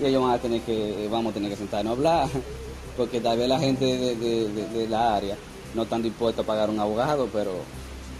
y 0.00 0.04
ellos 0.06 0.22
van 0.22 0.32
a 0.32 0.38
tener 0.38 0.60
que, 0.62 1.08
vamos 1.10 1.30
a 1.30 1.34
tener 1.34 1.50
que 1.50 1.56
sentarnos 1.56 1.92
a 1.92 1.96
hablar, 1.96 2.28
porque 2.96 3.20
tal 3.20 3.38
vez 3.38 3.48
la 3.48 3.58
gente 3.58 3.84
de 3.86 4.86
la 4.88 5.14
área 5.16 5.36
no 5.74 5.82
están 5.84 6.02
dispuestos 6.02 6.44
a 6.44 6.46
pagar 6.46 6.68
un 6.70 6.78
abogado, 6.80 7.28
pero 7.32 7.52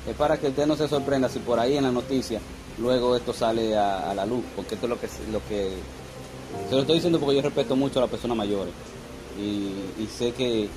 es 0.08 0.14
para 0.16 0.36
que 0.38 0.48
usted 0.48 0.66
no 0.66 0.76
se 0.76 0.86
sorprenda 0.88 1.28
si 1.28 1.40
por 1.40 1.58
ahí 1.58 1.76
en 1.76 1.84
la 1.84 1.90
noticia 1.92 2.40
luego 2.78 3.16
esto 3.16 3.32
sale 3.32 3.76
a, 3.76 4.10
a 4.10 4.14
la 4.14 4.24
luz, 4.24 4.42
porque 4.54 4.74
esto 4.76 4.86
es 4.86 4.90
lo 4.90 5.00
que, 5.00 5.08
lo 5.32 5.40
que 5.48 5.70
se 6.68 6.74
lo 6.74 6.80
estoy 6.82 6.96
diciendo 6.96 7.18
porque 7.20 7.36
yo 7.36 7.42
respeto 7.42 7.76
mucho 7.76 7.98
a 7.98 8.02
las 8.02 8.10
personas 8.10 8.36
mayores 8.36 8.72
y, 9.38 10.02
y 10.02 10.08
sé 10.16 10.32
que 10.32 10.68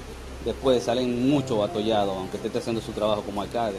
después 0.46 0.84
salen 0.84 1.30
mucho 1.30 1.64
atollados, 1.64 2.16
aunque 2.18 2.38
usted 2.38 2.48
esté 2.48 2.60
haciendo 2.60 2.82
su 2.82 2.92
trabajo 2.92 3.22
como 3.24 3.42
alcalde. 3.42 3.78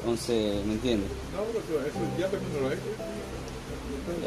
Entonces, 0.00 0.64
¿me 0.66 0.72
entiende? 0.74 1.06
No, 1.34 1.42
pero 1.52 1.80
eso, 1.86 1.98
ya 2.18 2.26
lo. 2.26 2.38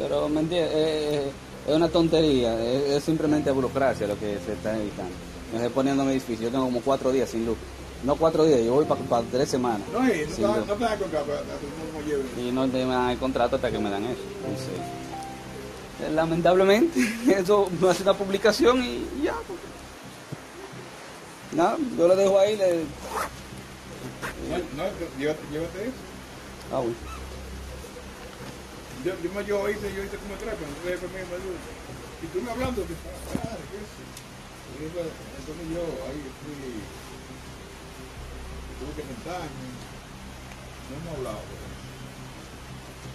Pero, 0.00 0.28
¿me 0.28 0.40
entiende? 0.40 0.70
Eh, 0.72 1.14
eh, 1.26 1.30
es 1.68 1.74
una 1.74 1.88
tontería, 1.88 2.54
es, 2.62 2.90
es 2.96 3.04
simplemente 3.04 3.50
burocracia 3.50 4.06
lo 4.06 4.18
que 4.18 4.38
se 4.44 4.52
está 4.54 4.76
evitando. 4.78 5.12
Me 5.52 5.58
estoy 5.58 5.72
poniendo 5.72 6.04
mi 6.04 6.12
edificio, 6.12 6.44
yo 6.46 6.50
tengo 6.50 6.64
como 6.64 6.80
cuatro 6.80 7.12
días 7.12 7.28
sin 7.28 7.44
luz. 7.46 7.56
No 8.04 8.14
cuatro 8.16 8.44
días, 8.44 8.60
yo 8.64 8.74
voy 8.74 8.84
para 8.84 9.22
tres 9.30 9.48
semanas. 9.48 9.80
No, 9.92 9.98
y 10.06 10.18
no, 10.40 10.54
te- 10.54 10.66
no 10.66 10.74
te 10.74 10.84
das 10.84 10.96
cuenta, 10.98 11.22
pero 11.26 11.40
no 11.92 12.06
lleve. 12.06 12.48
y 12.48 12.52
no 12.52 12.68
te 12.68 12.84
dan 12.84 13.10
el 13.10 13.18
contrato 13.18 13.56
hasta 13.56 13.70
que 13.70 13.78
me 13.78 13.90
dan 13.90 14.04
eso. 14.04 14.20
Entonces, 14.44 14.74
lamentablemente, 16.12 17.00
eso 17.38 17.70
no 17.80 17.88
hace 17.90 18.02
una 18.02 18.14
publicación 18.14 18.82
y 18.82 19.06
ya. 19.22 19.34
porque- 19.46 19.64
Nada, 21.52 21.76
yo 21.96 22.08
lo 22.08 22.16
dejo 22.16 22.38
ahí. 22.38 22.56
Le... 22.56 22.84
No, 24.50 24.58
no, 24.76 24.84
llévate, 25.18 25.40
llévate 25.50 25.82
eso. 25.84 25.92
Ah, 26.72 26.78
bueno. 26.78 26.94
Yo, 29.04 29.12
yo, 29.22 29.40
yo 29.42 29.70
hice, 29.70 29.94
yo 29.94 30.02
hice 30.04 30.16
como 30.18 30.34
cuando 30.56 30.76
entonces 30.82 31.12
me 31.12 31.36
ayudó. 31.36 31.56
Y 32.22 32.26
tú 32.26 32.42
me 32.42 32.50
hablando, 32.50 32.82
que 32.86 32.92
ah, 32.92 33.56
¿qué 33.70 33.76
es 33.78 34.92
entonces, 35.38 35.66
yo 35.72 35.80
ahí 35.80 36.20
fui, 36.42 36.56
tuve 38.80 38.92
que 38.96 39.02
sentarme, 39.08 39.66
no 40.90 40.96
hemos 40.96 41.16
hablado. 41.16 41.40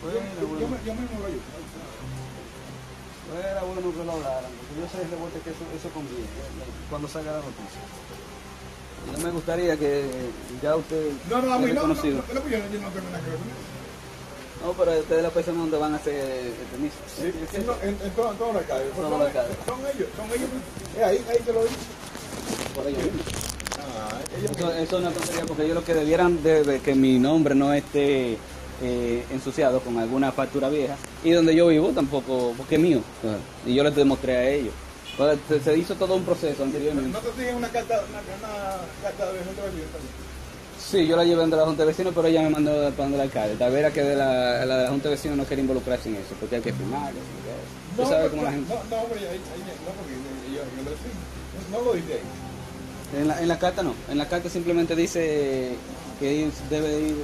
Yo, 0.02 0.10
yo, 0.10 0.60
yo, 0.60 0.68
me- 0.68 0.84
yo 0.86 0.94
mismo 0.96 1.20
lo 1.20 1.26
ayudo. 1.28 1.42
Era 3.30 3.62
bueno 3.64 3.92
que 3.92 4.04
lo 4.04 4.12
hablaran, 4.12 4.52
porque 4.52 4.74
yo 4.82 4.88
sé 4.92 5.08
de 5.08 5.16
vuelta 5.16 5.40
que 5.40 5.52
eso, 5.52 5.64
eso 5.72 5.90
conviene, 5.94 6.26
eh, 6.26 6.90
cuando 6.90 7.08
salga 7.08 7.32
la 7.32 7.38
noticia. 7.38 7.82
Y 9.08 9.12
no 9.12 9.18
me 9.26 9.32
gustaría 9.32 9.78
que 9.78 10.06
ya 10.62 10.76
usted 10.76 11.12
No, 11.30 11.42
no, 11.42 11.54
a 11.54 11.60
mí 11.60 11.72
no, 11.72 11.88
no, 11.88 11.88
no, 11.88 11.96
no, 11.96 12.04
yo 12.04 12.12
no 12.12 12.22
yo 12.22 12.60
no 12.60 12.90
tengo 12.92 13.10
nada 13.10 13.24
que 13.24 13.30
ver 13.32 13.40
con 13.40 13.48
eso. 13.48 13.72
No, 14.64 14.74
pero 14.74 14.92
ustedes 15.00 15.18
es 15.18 15.24
la 15.24 15.30
persona 15.32 15.60
donde 15.60 15.78
van 15.78 15.94
a 15.94 15.98
hacer 15.98 16.14
el 16.14 16.52
permiso. 16.70 16.96
Sí, 17.08 17.34
sí, 17.52 17.64
no, 17.66 17.74
en, 17.82 17.98
en 18.00 18.12
todas 18.12 18.38
todas 18.38 18.56
las 18.56 18.66
calles. 18.66 18.88
Son, 18.96 19.80
ellos, 19.80 20.08
son 20.16 20.28
ellos. 20.30 20.50
Eh, 20.98 21.04
ahí, 21.04 21.26
ahí 21.30 21.40
te 21.40 21.54
lo 21.54 21.62
digo. 21.64 21.76
Por 22.76 22.88
ello 22.88 22.98
mismo. 23.00 23.22
Ah, 23.80 24.20
ellos 24.38 24.52
Eso, 24.52 24.74
eso 24.74 24.98
es 24.98 25.02
una 25.02 25.12
tontería 25.12 25.46
porque 25.48 25.64
ellos 25.64 25.76
lo 25.76 25.84
que 25.84 25.94
debieran 25.96 26.44
de, 26.44 26.64
de 26.64 26.80
que 26.80 26.94
mi 26.94 27.18
nombre 27.18 27.56
no 27.56 27.74
esté 27.74 28.38
eh, 28.82 29.24
ensuciado 29.32 29.80
con 29.82 29.98
alguna 29.98 30.32
factura 30.32 30.70
vieja 30.70 30.96
y 31.24 31.32
donde 31.32 31.56
yo 31.56 31.68
vivo 31.68 31.90
tampoco, 31.90 32.54
porque 32.58 32.76
es 32.76 32.82
mío. 32.82 33.02
Y 33.66 33.76
yo 33.76 33.84
les 33.84 33.96
demostré 33.96 34.38
a 34.38 34.50
ellos. 34.50 34.74
Se, 35.48 35.60
se 35.60 35.78
hizo 35.78 35.94
todo 35.96 36.16
un 36.16 36.24
proceso 36.24 36.64
anteriormente. 36.64 37.12
¿No 37.12 37.20
te 37.20 37.32
siguen 37.40 37.56
una 37.58 37.70
carta, 37.70 38.02
una, 38.10 38.20
una 38.20 38.78
carta 39.04 39.32
de 39.32 39.40
gente 39.40 39.62
de 39.62 39.68
también? 39.68 40.32
Sí, 40.80 41.06
yo 41.06 41.16
la 41.16 41.24
llevé 41.24 41.44
ante 41.44 41.56
la 41.56 41.66
Junta 41.66 41.84
de 41.84 41.88
Vecinos, 41.88 42.12
pero 42.16 42.28
ella 42.28 42.42
me 42.42 42.50
mandó 42.50 42.72
para 42.72 43.04
donde 43.04 43.16
el 43.18 43.22
alcalde. 43.22 43.56
Tal 43.56 43.72
vez 43.72 43.80
era 43.82 43.92
que 43.92 44.02
de 44.02 44.16
la, 44.16 44.66
la 44.66 44.78
de 44.78 44.84
la 44.86 44.90
Junta 44.90 45.10
de 45.10 45.16
Vecinos 45.16 45.38
no 45.38 45.46
quería 45.46 45.62
involucrarse 45.62 46.10
en 46.10 46.16
eso, 46.16 46.34
porque 46.40 46.56
hay 46.56 46.62
que 46.62 46.74
firmar. 46.74 47.12
Cómo 47.96 48.10
la 48.10 48.52
gente... 48.52 48.74
No, 48.74 48.80
no, 48.90 49.04
hombre, 49.04 49.20
ahí, 49.20 49.26
ahí, 49.28 49.62
no, 49.86 49.92
porque 50.00 50.14
yo, 50.56 50.62
yo 50.76 50.84
lo 50.84 50.90
decía. 50.90 51.12
No 51.72 51.82
lo 51.82 51.94
dice 51.94 52.14
ahí. 52.14 53.22
En 53.22 53.28
la, 53.28 53.42
en 53.42 53.48
la 53.48 53.60
carta 53.60 53.84
no, 53.84 53.94
en 54.10 54.18
la 54.18 54.28
carta 54.28 54.50
simplemente 54.50 54.96
dice 54.96 55.76
que 56.20 56.50
debe 56.70 57.00
ir... 57.00 57.16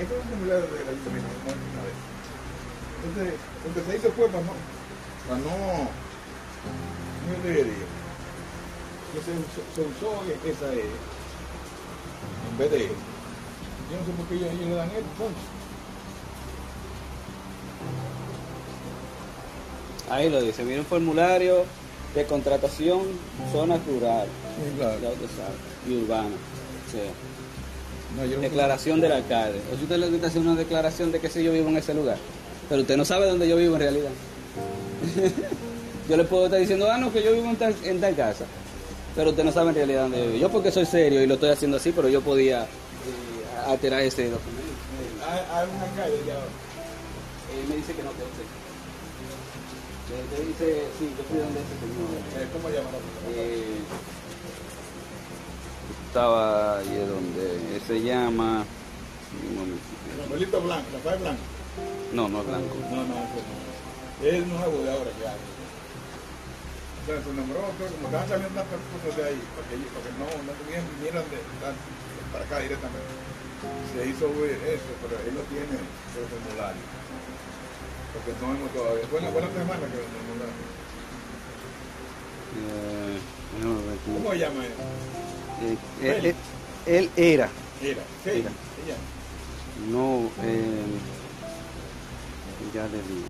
en 0.00 0.06
este 0.08 0.16
formulario 0.16 0.64
del 0.72 0.88
ayuntamiento, 0.88 1.28
como 1.44 1.52
una 1.52 1.82
vez. 1.84 1.98
Entonces, 3.04 3.34
lo 3.64 3.68
que 3.74 3.80
se 3.84 3.96
hizo 3.96 4.08
fue 4.16 4.26
para 4.28 4.44
no, 4.44 4.52
para 5.28 5.40
no, 5.40 5.56
¿cómo 7.20 7.28
yo 7.36 7.42
te 7.42 7.48
diría? 7.52 7.88
Que 9.12 9.20
se, 9.20 9.32
usó- 9.36 9.68
usó 9.84 10.22
esa 10.48 10.72
E 10.72 10.84
en 12.50 12.58
vez 12.58 12.70
de. 12.70 12.78
Yo 12.88 13.94
no 13.98 14.06
sé 14.06 14.12
por 14.16 14.26
qué 14.28 14.34
ellos, 14.36 14.52
ellos 14.54 14.68
le 14.68 14.74
dan 14.74 14.88
esto, 14.90 15.10
entonces. 15.12 15.44
Ahí 20.10 20.28
lo 20.30 20.40
dice, 20.42 20.64
mira 20.64 20.80
un 20.80 20.86
formulario 20.86 21.64
de 22.14 22.24
contratación 22.26 23.02
zona 23.52 23.78
rural, 23.86 24.26
Sí, 24.56 24.78
sabe, 24.78 25.56
y 25.88 26.02
urbana. 26.02 26.36
Sea, 26.90 27.10
No, 28.16 28.24
yo 28.24 28.36
no- 28.36 28.42
declaración 28.42 29.00
del 29.00 29.12
alcalde. 29.12 29.60
O 29.72 29.76
si 29.76 29.82
usted 29.84 29.96
le 29.98 30.08
gusta 30.08 30.26
hacer 30.26 30.42
una 30.42 30.54
declaración 30.56 31.12
de 31.12 31.20
que 31.20 31.28
si 31.28 31.42
yo 31.42 31.52
vivo 31.52 31.68
en 31.68 31.76
ese 31.76 31.94
lugar, 31.94 32.16
pero 32.68 32.82
usted 32.82 32.96
no 32.96 33.04
sabe 33.04 33.26
dónde 33.26 33.48
yo 33.48 33.56
vivo 33.56 33.74
en 33.76 33.80
realidad. 33.80 34.10
yo 36.08 36.16
le 36.16 36.24
puedo 36.24 36.44
estar 36.46 36.60
diciendo, 36.60 36.90
ah, 36.90 36.98
no, 36.98 37.12
que 37.12 37.22
yo 37.22 37.32
vivo 37.32 37.48
en 37.48 37.56
tal, 37.56 37.74
en 37.84 38.00
tal 38.00 38.14
casa, 38.16 38.44
pero 39.14 39.30
usted 39.30 39.44
no 39.44 39.52
sabe 39.52 39.70
en 39.70 39.74
realidad 39.76 40.02
dónde 40.02 40.18
yo 40.18 40.26
vivo. 40.26 40.38
Yo 40.38 40.50
porque 40.50 40.70
soy 40.72 40.86
serio 40.86 41.22
y 41.22 41.26
lo 41.26 41.34
estoy 41.34 41.50
haciendo 41.50 41.76
así, 41.76 41.92
pero 41.92 42.08
yo 42.08 42.20
podía 42.20 42.62
eh, 42.64 42.66
alterar 43.66 44.00
ese 44.00 44.28
documento. 44.30 44.60
Hay, 45.26 45.64
una 45.68 45.86
calle 46.02 46.16
ya. 46.26 46.34
Él 46.34 47.68
me 47.68 47.76
dice 47.76 47.92
que 47.94 48.02
no, 48.02 48.10
que 48.12 48.18
no 48.22 48.30
sé. 48.34 48.42
Él 50.10 50.26
te 50.26 50.42
dice, 50.44 50.82
sí, 50.98 51.06
yo 51.16 51.22
fui 51.30 51.38
donde 51.38 51.60
ese 51.60 51.76
señor. 51.78 52.10
eh, 52.34 52.48
¿Cómo 52.52 52.68
llama 52.68 52.90
la 52.90 52.98
persona? 52.98 53.30
Estaba 56.10 56.78
ahí 56.82 57.06
donde 57.06 57.78
se 57.86 58.02
llama. 58.02 58.66
momentito. 59.54 60.18
Rafaelito 60.18 60.58
Blanco, 60.60 60.86
Rafael 60.98 61.18
Blanco. 61.22 61.44
No, 62.10 62.26
no 62.28 62.40
es 62.42 62.46
blanco. 62.50 62.74
No, 62.90 62.96
no, 63.06 63.14
no. 63.14 64.26
Es 64.26 64.34
el 64.34 64.48
nuevo 64.50 64.82
de 64.82 64.90
ahora 64.90 65.10
que. 65.14 65.22
O 65.22 67.02
sea, 67.06 67.14
se 67.22 67.30
nombró, 67.30 67.62
pero 67.78 67.94
como 67.94 68.10
estaban 68.10 68.26
saliendo 68.26 68.58
tantas 68.58 68.82
cosas 68.90 69.12
de 69.16 69.22
ahí, 69.22 69.38
para 69.54 69.64
que, 69.70 69.74
para 69.86 70.02
que 70.02 70.12
no, 70.18 70.26
no 70.26 70.52
tuvieran, 70.58 70.86
vinieran 70.98 71.22
de, 71.30 71.38
para 72.34 72.42
acá 72.42 72.58
directamente. 72.58 73.14
Se 73.94 74.00
hizo 74.10 74.26
eso, 74.34 74.90
pero 75.06 75.14
él 75.14 75.30
lo 75.38 75.46
tiene 75.46 75.78
el 75.78 76.26
formulario. 76.26 76.84
Porque 78.18 78.34
no 78.34 78.46
hemos 78.50 78.70
todavía. 78.74 79.06
Fue 79.06 79.22
la 79.22 79.30
buena 79.30 79.46
semana 79.54 79.86
que 79.86 79.94
lo 79.94 80.10
formulario. 80.10 80.58
Eh, 82.58 83.14
cómo- 83.62 84.18
¿Cómo 84.18 84.34
se 84.34 84.38
llama 84.42 84.66
él? 84.66 84.74
Eh, 85.62 85.76
él, 86.02 86.34
él- 86.86 87.10
era, 87.16 87.48
Era. 87.82 88.04
Mira. 88.24 88.50
Ella. 88.84 88.96
no, 89.90 90.30
eh, 90.42 90.82
ya 92.74 92.84
le 92.86 92.98
digo. 93.02 93.26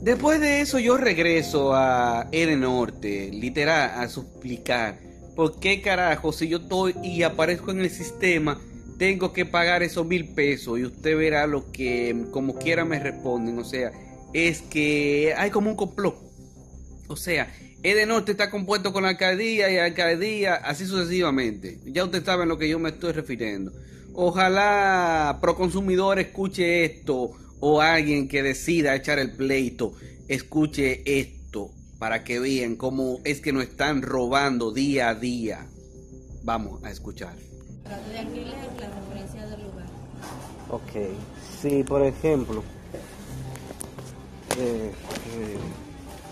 Después 0.00 0.40
de 0.40 0.60
eso 0.60 0.78
yo 0.78 0.96
regreso 0.98 1.74
a 1.74 2.28
R 2.30 2.56
Norte, 2.56 3.30
literal, 3.32 3.92
a 4.02 4.08
suplicar. 4.08 4.98
¿Por 5.34 5.58
qué 5.58 5.80
carajo 5.80 6.32
si 6.32 6.48
yo 6.48 6.58
estoy 6.58 6.94
y 7.02 7.22
aparezco 7.22 7.70
en 7.70 7.80
el 7.80 7.90
sistema, 7.90 8.60
tengo 8.98 9.32
que 9.32 9.46
pagar 9.46 9.82
esos 9.82 10.06
mil 10.06 10.28
pesos? 10.34 10.78
Y 10.78 10.84
usted 10.84 11.16
verá 11.16 11.46
lo 11.46 11.72
que 11.72 12.26
como 12.30 12.58
quiera 12.58 12.84
me 12.84 12.98
responden. 13.00 13.58
O 13.58 13.64
sea, 13.64 13.92
es 14.34 14.60
que 14.62 15.34
hay 15.36 15.50
como 15.50 15.70
un 15.70 15.76
complot. 15.76 16.16
O 17.08 17.16
sea, 17.16 17.50
EDE 17.84 18.06
Norte 18.06 18.32
está 18.32 18.50
compuesto 18.50 18.94
con 18.94 19.02
la 19.02 19.10
alcaldía 19.10 19.70
y 19.70 19.76
alcaldía, 19.76 20.54
así 20.54 20.86
sucesivamente. 20.86 21.80
Ya 21.84 22.02
usted 22.02 22.24
sabe 22.24 22.44
a 22.44 22.46
lo 22.46 22.56
que 22.56 22.66
yo 22.66 22.78
me 22.78 22.88
estoy 22.88 23.12
refiriendo. 23.12 23.72
Ojalá 24.14 25.36
Proconsumidor 25.42 26.18
escuche 26.18 26.86
esto 26.86 27.32
o 27.60 27.82
alguien 27.82 28.26
que 28.26 28.42
decida 28.42 28.94
echar 28.94 29.18
el 29.18 29.32
pleito 29.32 29.92
escuche 30.28 31.02
esto 31.04 31.72
para 31.98 32.24
que 32.24 32.40
vean 32.40 32.76
cómo 32.76 33.20
es 33.22 33.42
que 33.42 33.52
nos 33.52 33.64
están 33.64 34.00
robando 34.00 34.72
día 34.72 35.10
a 35.10 35.14
día. 35.14 35.66
Vamos 36.42 36.82
a 36.84 36.90
escuchar. 36.90 37.36
Trato 37.82 38.08
de 38.08 38.18
alquiler, 38.18 38.54
la 38.80 38.98
referencia 38.98 39.46
del 39.46 39.62
lugar. 39.62 39.86
Ok, 40.70 41.12
sí, 41.60 41.84
por 41.84 42.02
ejemplo, 42.02 42.64
eh, 44.58 44.90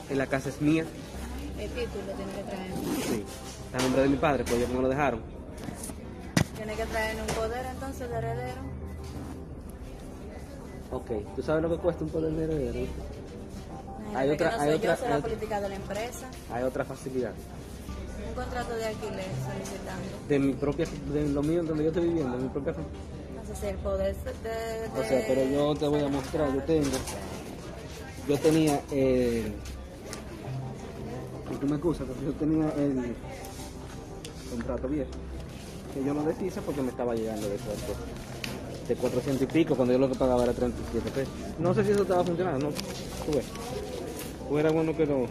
eh, 0.09 0.15
la 0.15 0.27
casa 0.27 0.49
es 0.49 0.63
mía, 0.63 0.87
El 1.63 1.71
título 1.71 2.13
tiene 2.17 2.33
que 2.33 2.43
traer. 2.43 2.73
sí, 3.07 3.25
está 3.67 3.79
a 3.79 3.83
nombre 3.83 4.03
de 4.03 4.09
mi 4.09 4.17
padre, 4.17 4.43
pues 4.45 4.57
ellos 4.57 4.69
me 4.71 4.83
lo 4.83 4.89
dejaron. 4.89 5.21
Tiene 6.57 6.75
que 6.75 6.85
traer 6.87 7.17
un 7.21 7.27
poder 7.35 7.67
entonces 7.67 8.09
de 8.11 8.17
heredero. 8.17 8.61
Ok, 10.91 11.11
¿tú 11.37 11.43
sabes 11.43 11.63
lo 11.63 11.71
que 11.71 11.77
cuesta 11.77 12.05
un 12.05 12.11
poder 12.11 12.33
de 12.33 12.45
heredero? 12.45 12.87
Hay 14.15 14.29
otra- 14.31 14.51
que 14.51 14.57
no 14.57 14.63
hay 14.63 14.71
otra- 14.75 14.97
yo, 14.99 15.05
hay 15.05 15.11
otra- 15.13 15.21
política 15.23 15.61
de 15.61 15.69
la 15.69 15.75
empresa. 15.77 16.27
Hay 16.53 16.63
otra 16.65 16.85
facilidad. 16.85 17.33
Un 18.29 18.35
contrato 18.35 18.75
de 18.75 18.85
alquiler 18.87 19.25
solicitando. 19.47 20.09
De 20.29 20.39
mi 20.39 20.53
propia, 20.55 20.87
de 21.13 21.29
lo 21.29 21.43
mío, 21.43 21.63
donde 21.63 21.85
yo 21.85 21.91
estoy 21.91 22.09
viviendo, 22.09 22.37
de 22.37 22.43
mi 22.43 22.49
propia 22.51 22.75
familia. 22.75 22.99
Entonces, 23.31 23.59
si 23.59 23.67
el 23.67 23.77
poder 23.77 24.15
de, 24.17 24.33
de- 24.49 25.01
O 25.01 25.05
sea, 25.09 25.25
pero 25.27 25.45
yo 25.45 25.75
te 25.77 25.87
voy 25.89 26.01
a 26.03 26.09
mostrar, 26.09 26.53
yo 26.55 26.63
tengo, 26.65 26.91
yo 28.29 28.39
tenía 28.39 28.81
el, 28.91 29.55
y 31.53 31.57
tú 31.57 31.67
me 31.67 31.77
excusas, 31.77 32.07
porque 32.07 32.25
yo 32.25 32.33
tenía 32.33 32.69
el 32.77 33.15
contrato 34.51 34.89
viejo, 34.89 35.11
que 35.93 36.05
yo 36.05 36.15
lo 36.15 36.23
deshice 36.23 36.61
porque 36.63 36.83
me 36.83 36.89
estaba 36.89 37.15
llegando 37.15 37.49
de 37.49 37.57
cuatro, 37.57 37.95
de 38.89 38.97
400 38.97 39.43
y 39.43 39.47
pico, 39.47 39.77
cuando 39.77 39.93
yo 39.93 39.99
lo 39.99 40.09
que 40.09 40.15
pagaba 40.15 40.45
era 40.45 40.53
37 40.53 41.11
pesos. 41.11 41.33
No 41.59 41.75
sé 41.75 41.85
si 41.85 41.91
eso 41.91 42.03
estaba 42.03 42.25
funcionando, 42.25 42.69
no, 42.69 42.75
tú 43.27 43.37
ves. 43.37 43.45
Fuera 44.49 44.71
bueno 44.71 44.97
que 44.97 45.07
lo... 45.07 45.27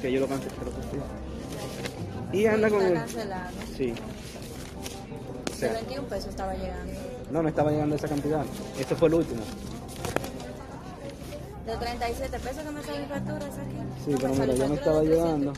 Que 0.00 0.10
yo 0.10 0.20
lo 0.20 0.26
cancelé. 0.26 0.52
Y 2.32 2.46
anda 2.46 2.68
con 2.68 2.92
cancelado. 2.92 3.50
Sí. 3.76 3.92
O 5.52 5.54
sea, 5.54 5.74
71 5.74 6.08
pesos 6.08 6.30
estaba 6.30 6.54
llegando. 6.54 6.92
no 7.30 7.42
me 7.42 7.50
estaba 7.50 7.70
llegando 7.70 7.94
esa 7.94 8.08
cantidad. 8.08 8.44
Este 8.80 8.96
fue 8.96 9.08
el 9.08 9.14
último. 9.14 9.42
De 11.72 11.78
37 11.78 12.38
pesos 12.38 12.62
que 12.64 12.70
me 12.70 12.82
sale 12.82 13.06
factura, 13.06 13.38
¿es 13.38 13.54
aquí? 13.58 13.76
Sí, 14.04 14.10
No 14.10 14.18
pero 14.18 14.34
mira, 14.34 14.54
ya 14.54 14.68
me 14.68 14.74
estaba 14.74 15.00
de 15.00 15.06
300 15.06 15.08
y 15.08 15.40
llegando. 15.40 15.52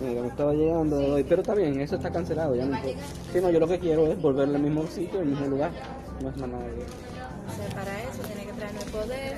Mira, 0.00 0.22
me 0.22 0.28
estaba 0.28 0.52
llegando 0.52 0.96
de 0.98 1.10
hoy. 1.12 1.24
Pero 1.24 1.40
está 1.42 1.54
bien, 1.54 1.80
eso 1.80 1.94
está 1.96 2.10
cancelado. 2.10 2.54
Ya 2.56 2.64
no 2.66 2.76
importa. 2.76 3.00
Sí, 3.32 3.38
no, 3.40 3.50
yo 3.50 3.60
lo 3.60 3.68
que 3.68 3.78
quiero 3.78 4.06
es 4.08 4.20
volver 4.20 4.48
al 4.48 4.58
mismo 4.60 4.86
sitio, 4.88 5.20
al 5.20 5.26
mismo 5.26 5.46
lugar. 5.46 5.70
No 6.20 6.28
es 6.30 6.36
más 6.36 6.48
nada. 6.48 6.64
de- 6.64 6.70
O 6.72 7.56
sea, 7.56 7.68
para 7.74 8.02
eso 8.02 8.22
tiene 8.26 8.46
que 8.46 8.52
traerme 8.52 8.80
el 8.82 8.90
poder 8.90 9.36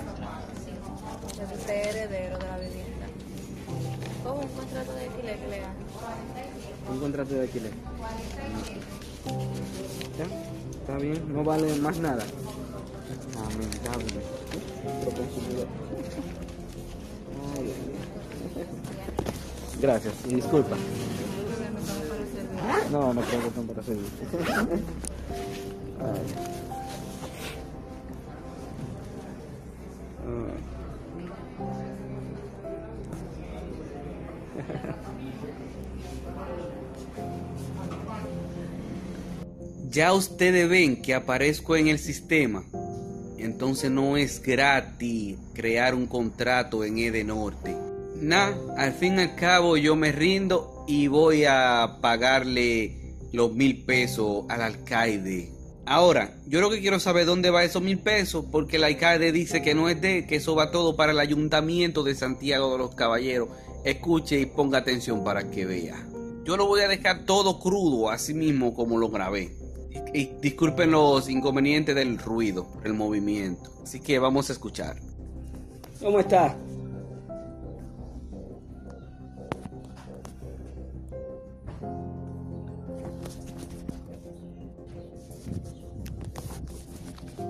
de 1.38 1.44
que 1.46 1.54
usted 1.54 1.74
es 1.74 1.86
heredero 1.96 2.38
de 2.38 2.46
la 2.46 2.56
vivienda. 2.58 3.06
O 4.24 4.32
un 4.32 4.48
contrato 4.48 4.94
de 4.94 5.00
alquiler 5.04 5.38
que 5.38 5.48
le 5.48 5.56
haga. 5.60 5.74
Un 6.90 7.00
contrato 7.00 7.34
de 7.34 7.40
alquiler. 7.42 7.72
¿Ya? 10.18 10.24
Está 10.80 10.96
bien, 10.96 11.32
no 11.34 11.44
vale 11.44 11.74
más 11.76 11.98
nada. 11.98 12.24
Lamentable. 13.34 14.22
Gracias, 19.80 20.14
y 20.28 20.34
disculpa. 20.36 20.76
No, 22.90 23.14
no 23.14 23.20
que 23.22 23.36
estén 23.36 23.66
para. 23.66 23.82
Ay. 23.82 23.98
Ya 39.90 40.12
ustedes 40.14 40.70
ven 40.70 41.02
que 41.02 41.14
aparezco 41.14 41.76
en 41.76 41.88
el 41.88 41.98
sistema. 41.98 42.64
Entonces 43.62 43.92
no 43.92 44.16
es 44.16 44.42
gratis 44.42 45.38
crear 45.54 45.94
un 45.94 46.08
contrato 46.08 46.82
en 46.82 46.98
EDE 46.98 47.22
Norte. 47.22 47.76
Nah, 48.20 48.50
al 48.76 48.92
fin 48.92 49.20
y 49.20 49.22
al 49.22 49.36
cabo 49.36 49.76
yo 49.76 49.94
me 49.94 50.10
rindo 50.10 50.84
y 50.88 51.06
voy 51.06 51.44
a 51.44 51.98
pagarle 52.00 53.14
los 53.30 53.54
mil 53.54 53.84
pesos 53.84 54.46
al 54.48 54.62
alcalde. 54.62 55.52
Ahora, 55.86 56.34
yo 56.48 56.60
lo 56.60 56.70
que 56.70 56.80
quiero 56.80 56.98
saber 56.98 57.24
dónde 57.24 57.50
va 57.50 57.62
esos 57.62 57.84
mil 57.84 58.00
pesos, 58.00 58.44
porque 58.50 58.78
el 58.78 58.84
alcalde 58.84 59.30
dice 59.30 59.62
que 59.62 59.76
no 59.76 59.88
es 59.88 60.00
de 60.00 60.26
que 60.26 60.34
eso 60.36 60.56
va 60.56 60.72
todo 60.72 60.96
para 60.96 61.12
el 61.12 61.20
ayuntamiento 61.20 62.02
de 62.02 62.16
Santiago 62.16 62.72
de 62.72 62.78
los 62.78 62.96
Caballeros. 62.96 63.48
Escuche 63.84 64.40
y 64.40 64.46
ponga 64.46 64.78
atención 64.78 65.22
para 65.22 65.52
que 65.52 65.66
vea. 65.66 66.04
Yo 66.44 66.56
lo 66.56 66.66
voy 66.66 66.80
a 66.80 66.88
dejar 66.88 67.26
todo 67.26 67.60
crudo, 67.60 68.10
así 68.10 68.34
mismo 68.34 68.74
como 68.74 68.98
lo 68.98 69.08
grabé. 69.08 69.61
Y 70.14 70.26
disculpen 70.42 70.90
los 70.90 71.30
inconvenientes 71.30 71.94
del 71.94 72.18
ruido, 72.18 72.66
el 72.84 72.92
movimiento. 72.92 73.70
Así 73.82 74.00
que 74.00 74.18
vamos 74.18 74.50
a 74.50 74.52
escuchar. 74.52 74.96
¿Cómo 76.00 76.20
está? 76.20 76.54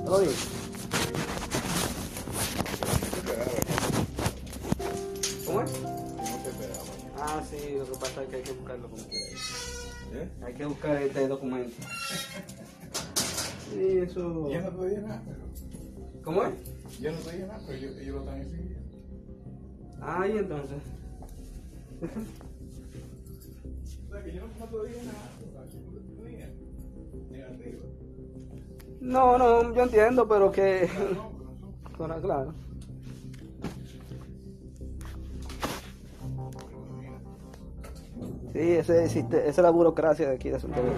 Oye. 0.06 0.30
¿Cómo 5.46 5.62
es? 5.62 5.70
Ah, 7.18 7.42
sí, 7.50 7.76
lo 7.78 7.86
que 7.86 7.98
pasa 7.98 8.22
es 8.22 8.28
que 8.28 8.36
hay 8.36 8.42
que 8.42 8.52
buscarlo 8.52 8.90
como 8.90 9.02
quiera. 9.04 9.26
¿Eh? 10.14 10.28
Hay 10.44 10.54
que 10.54 10.66
buscar 10.66 10.96
este 11.02 11.26
documento. 11.26 11.72
Eso. 14.02 14.50
Yo 14.50 14.60
no 14.60 14.84
dije 14.84 15.00
nada, 15.00 15.22
pero. 15.24 15.38
¿Cómo 16.24 16.44
es? 16.44 16.54
Yo 17.00 17.12
no 17.12 17.18
dije 17.18 17.46
nada, 17.46 17.60
pero 17.66 17.78
ellos 17.78 18.14
lo 18.14 18.20
están 18.20 18.40
exigiendo. 18.40 18.80
Ah, 20.00 20.26
y 20.26 20.38
entonces. 20.38 20.82
O 24.08 24.12
sea, 24.12 24.24
que 24.24 24.34
yo 24.34 24.40
no 24.40 24.48
nada, 24.48 24.68
no 24.68 26.24
tenía. 26.24 26.48
No, 29.00 29.38
no, 29.38 29.74
yo 29.74 29.82
entiendo, 29.82 30.26
pero 30.26 30.50
que. 30.50 30.88
Claro, 31.96 32.20
claro. 32.20 32.54
Sí, 38.52 38.58
ese, 38.58 39.04
esa 39.04 39.38
es 39.38 39.58
la 39.58 39.70
burocracia 39.70 40.28
de 40.28 40.34
aquí 40.34 40.50
de 40.50 40.58
Santiago 40.58 40.88
de 40.88 40.92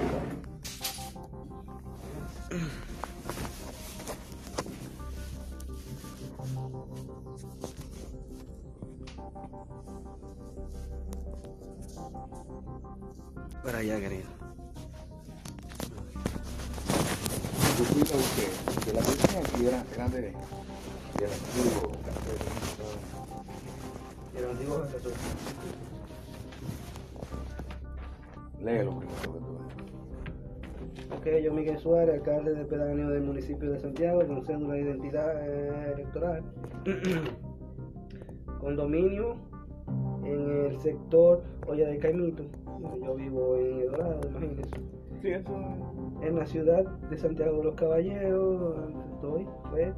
alcalde 32.25 32.55
de 32.55 32.65
pedáneo 32.65 33.11
del 33.11 33.23
municipio 33.23 33.71
de 33.71 33.79
Santiago, 33.79 34.27
con 34.27 34.43
cédula 34.47 34.75
de 34.75 34.81
identidad 34.81 35.47
eh, 35.47 35.93
electoral. 35.93 36.43
Condominio 38.61 39.37
en 40.25 40.65
el 40.67 40.81
sector 40.81 41.43
Olla 41.67 41.87
del 41.87 41.99
Caimito. 41.99 42.45
Yo 43.05 43.15
vivo 43.15 43.57
en 43.57 43.81
El 43.81 43.91
Dorado, 43.91 44.21
imagínense. 44.31 44.63
Sí, 45.21 45.29
eso 45.29 45.53
En 46.23 46.37
la 46.37 46.47
ciudad 46.47 46.85
de 47.11 47.19
Santiago 47.19 47.59
de 47.59 47.65
los 47.65 47.75
Caballeros, 47.75 48.75
estoy, 49.13 49.47
fue 49.71 49.93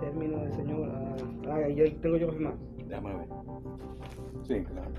término 0.00 0.38
del 0.38 0.52
señor. 0.54 0.90
Ah, 0.92 1.16
ah, 1.52 1.68
y 1.68 1.80
ahí 1.80 1.90
tengo 2.02 2.16
yo 2.16 2.26
que 2.26 2.32
firmar. 2.32 2.54
Déjame 2.88 3.14
ver. 3.14 3.28
Sí, 4.42 4.64
claro. 4.64 4.90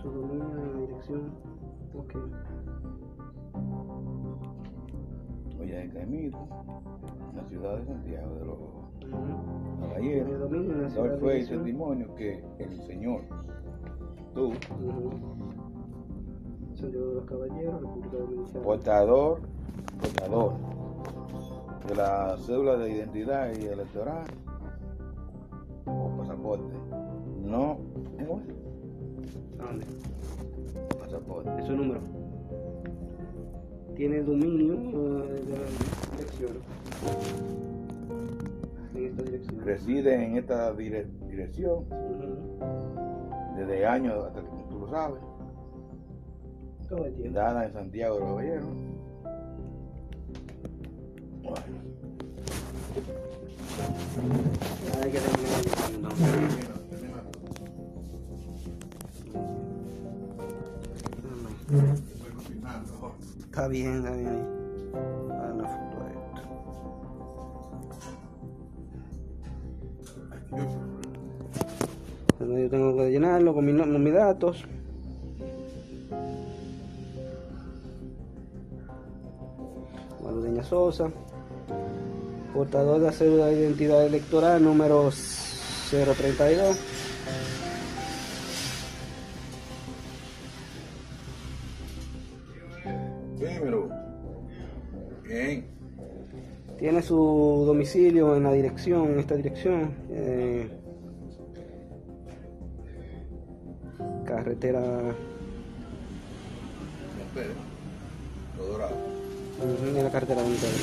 Su 0.00 0.10
dominio 0.12 0.46
en 0.48 0.74
la 0.74 0.80
dirección. 0.80 1.32
Ok. 1.96 2.14
Oye, 5.60 5.74
de 5.76 5.88
Caimito, 5.90 6.38
en 7.30 7.36
la 7.36 7.44
ciudad 7.48 7.76
de 7.78 7.84
Santiago 7.86 8.34
de 8.36 8.44
los 8.44 8.58
Caballeros. 9.80 10.50
fue 10.50 11.08
el 11.08 11.20
dirección. 11.20 11.58
testimonio 11.64 12.14
que 12.14 12.44
el 12.58 12.82
señor, 12.82 13.22
tú, 14.34 14.46
Ujú. 14.48 15.10
Santiago 16.74 17.06
de 17.08 17.14
los 17.16 17.24
Caballeros, 17.24 17.80
República 17.80 18.16
Dominicana. 18.18 18.62
portador, 18.64 19.40
portador 20.00 20.52
de 21.88 21.94
la 21.96 22.36
cédula 22.38 22.76
de 22.76 22.90
identidad 22.92 23.50
y 23.58 23.64
electoral 23.66 24.24
o 25.86 26.16
pasaporte. 26.18 26.72
No, 27.42 27.78
¿cómo 28.18 28.40
es? 28.40 29.60
¿A 29.60 29.64
dónde? 29.64 29.86
Pasaporte. 31.00 31.50
Es 31.58 31.66
su 31.66 31.72
número. 31.74 32.00
Tiene 33.98 34.22
dominio 34.22 34.74
eh, 34.74 35.42
de 35.44 35.58
la 35.58 35.66
dirección. 36.16 36.52
En 38.94 39.04
esta 39.06 39.22
dirección. 39.24 39.60
Reside 39.64 40.24
en 40.24 40.36
esta 40.36 40.72
dire- 40.76 41.08
dirección 41.28 41.78
Ujú. 41.90 42.58
desde 43.56 43.84
años 43.86 44.24
hasta 44.24 44.40
que 44.40 44.46
tú 44.70 44.78
lo 44.78 44.88
sabes. 44.88 45.20
Todo 46.88 47.04
el 47.06 47.14
tiempo. 47.16 47.38
Dada 47.40 47.66
en 47.66 47.72
Santiago 47.72 48.14
de 48.14 48.20
los 48.20 48.28
Caballeros. 48.30 48.64
Bueno, 51.42 51.58
Hay 55.02 55.10
que 55.10 55.18
terminar 55.18 56.77
Está 63.70 64.10
bien. 64.12 64.46
Dale 65.28 65.52
una 65.52 65.68
foto 65.68 65.96
a 66.00 66.08
esto. 66.10 66.40
Yo 72.40 72.70
tengo 72.70 72.96
que 72.96 73.10
llenarlo 73.10 73.52
con 73.52 73.66
mis 74.02 74.14
datos. 74.14 74.64
Madureña 80.24 80.62
Sosa. 80.64 81.10
Portador 82.54 83.00
de 83.00 83.06
la 83.06 83.12
cédula 83.12 83.46
de 83.46 83.60
identidad 83.60 84.06
electoral 84.06 84.64
número 84.64 85.10
032. 85.90 86.78
Tiene 96.78 97.02
su 97.02 97.64
domicilio 97.66 98.36
en 98.36 98.44
la 98.44 98.52
dirección, 98.52 99.08
en 99.12 99.18
esta 99.18 99.34
dirección. 99.34 99.94
eh, 100.10 100.70
carretera 104.24 104.80
Don 104.80 105.14
Pedro. 107.34 107.54
Lo 108.56 108.64
dorado. 108.66 108.94
en 109.96 110.04
la 110.04 110.10
carretera 110.12 110.42
Don 110.42 110.52
Pedro. 110.52 110.78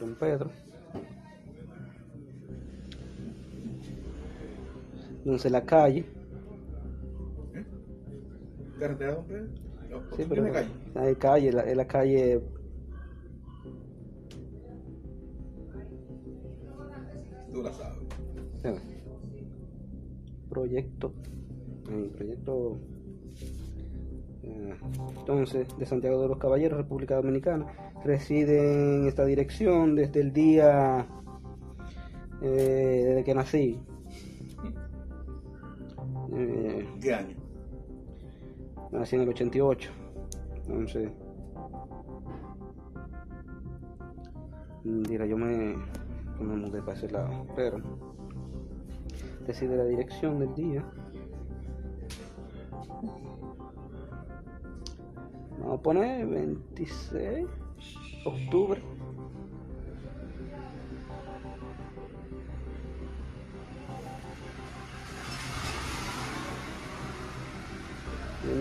Don 0.00 0.14
Pedro. 0.14 0.50
Entonces 5.18 5.52
la 5.52 5.64
calle. 5.64 6.06
¿Carretera 8.78 9.14
Don 9.16 9.24
Pedro? 9.26 9.67
Sí, 10.16 10.22
¿tú 10.22 10.28
pero 10.28 10.52
calle? 10.52 10.68
hay 10.94 11.14
calle, 11.16 11.52
la, 11.52 11.62
es 11.62 11.76
la 11.76 11.86
calle 11.86 12.40
Tú 17.52 17.62
la 17.62 17.72
sabes. 17.72 17.98
Espera. 18.56 18.76
Proyecto. 20.48 21.12
proyecto. 22.16 22.76
eh, 24.42 24.74
Entonces, 25.18 25.66
de 25.78 25.86
Santiago 25.86 26.22
de 26.22 26.28
los 26.28 26.38
Caballeros, 26.38 26.78
República 26.78 27.16
Dominicana. 27.16 27.66
Reside 28.04 29.00
en 29.00 29.06
esta 29.08 29.24
dirección 29.24 29.94
desde 29.94 30.20
el 30.20 30.32
día. 30.32 31.06
eh, 32.42 33.02
desde 33.06 33.24
que 33.24 33.34
nací. 33.34 33.80
nací 38.98 39.16
en 39.16 39.22
el 39.22 39.28
88. 39.28 39.90
Entonces, 40.56 41.10
mira, 44.84 45.26
yo 45.26 45.36
me, 45.36 45.76
me 46.40 46.56
mudé 46.56 46.80
para 46.82 46.96
ese 46.96 47.10
lado, 47.10 47.46
pero 47.54 47.80
decide 49.46 49.76
la 49.76 49.84
dirección 49.84 50.38
del 50.38 50.54
día. 50.54 50.84
Vamos 55.60 55.78
a 55.78 55.82
poner 55.82 56.26
26 56.26 57.46
octubre 58.24 58.80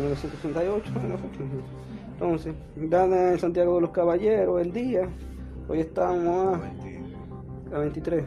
1968. 0.08 0.92
Entonces, 2.14 2.56
dan 2.76 3.14
en 3.14 3.40
Santiago 3.40 3.76
de 3.76 3.82
los 3.82 3.92
Caballeros 3.92 4.62
el 4.62 4.72
día. 4.72 5.08
Hoy 5.68 5.82
estamos 5.82 6.60
a, 7.72 7.76
a 7.76 7.80
23. 7.80 8.24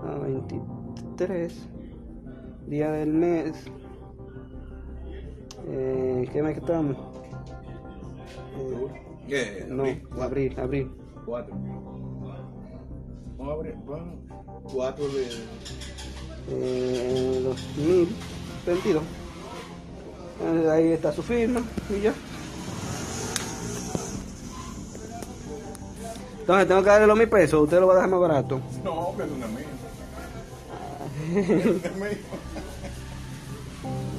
A 0.00 0.18
23. 0.18 1.68
Día 2.66 2.90
del 2.92 3.12
mes. 3.12 3.66
Eh, 5.68 6.28
¿Qué 6.32 6.42
mes 6.42 6.56
estamos? 6.56 6.96
Eh, 9.28 9.66
no, 9.68 9.84
abril, 10.20 10.58
abril. 10.58 10.90
4. 11.26 11.54
No, 13.38 13.50
abril, 13.50 13.74
4 14.72 15.08
de... 15.08 15.26
Eh, 16.48 17.40
2022. 17.44 19.02
Eh, 20.42 20.70
ahí 20.70 20.88
está 20.92 21.12
su 21.12 21.22
firma 21.22 21.62
y 21.90 22.00
ya. 22.00 22.14
Entonces 26.40 26.68
tengo 26.68 26.82
que 26.82 26.88
darle 26.88 27.06
los 27.06 27.18
mil 27.18 27.28
pesos, 27.28 27.62
usted 27.62 27.78
lo 27.78 27.86
va 27.86 27.92
a 27.92 27.96
dejar 27.96 28.10
más 28.10 28.20
barato. 28.20 28.60
No, 28.82 29.14
que 29.16 29.22
es 29.22 29.30
una 29.30 29.46
mía. 29.46 29.66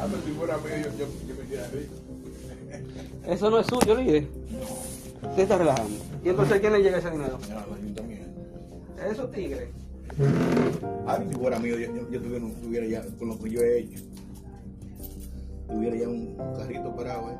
Ah, 0.02 0.08
pero 0.10 0.24
si 0.24 0.32
fuera 0.32 0.58
mío, 0.58 0.92
yo, 0.98 1.06
me 1.28 1.68
rico. 1.80 1.94
Eso 3.28 3.52
no 3.52 3.60
es 3.60 3.68
suyo, 3.68 3.96
líder. 3.96 4.28
Usted 5.22 5.44
está 5.44 5.60
relajando. 5.60 5.96
¿Y 6.24 6.30
entonces 6.30 6.60
quién 6.60 6.74
le 6.74 6.82
llega 6.82 6.98
ese 6.98 7.12
dinero? 7.12 7.38
Al 7.52 7.74
ayuntamiento. 7.76 8.42
Esos 9.08 9.32
tigres. 9.32 9.70
Ah, 11.08 11.20
si 11.28 11.36
fuera 11.36 11.60
mío, 11.60 11.78
yo, 11.78 11.94
yo, 11.94 12.10
yo 12.10 12.22
tuviera, 12.22 12.46
tuviera 12.62 12.86
ya, 12.86 13.02
con 13.18 13.30
lo 13.30 13.40
que 13.40 13.50
yo 13.50 13.62
he 13.62 13.80
hecho, 13.80 14.04
tuviera 15.68 15.96
ya 15.96 16.10
un 16.10 16.38
carrito 16.58 16.96
parado, 16.96 17.32
¿eh? 17.32 17.38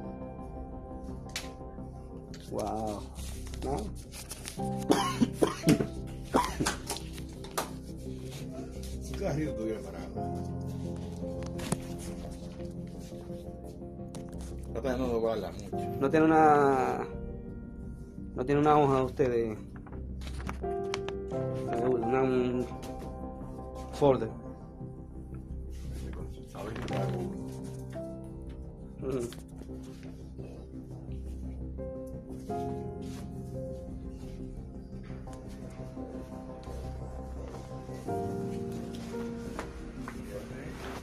Wow. 2.52 3.02
No. 3.64 3.78
Un 9.08 9.20
carrito 9.20 9.54
tuviera 9.54 9.80
parado. 9.82 10.62
No 16.00 16.10
tiene 16.10 16.26
una. 16.26 17.08
No 18.36 18.46
tiene 18.46 18.62
una 18.62 18.78
hoja 18.78 19.04
usted 19.04 19.30
de. 19.30 19.71
Un 21.78 22.66
folder. 23.94 24.30
Ujú. 29.02 29.30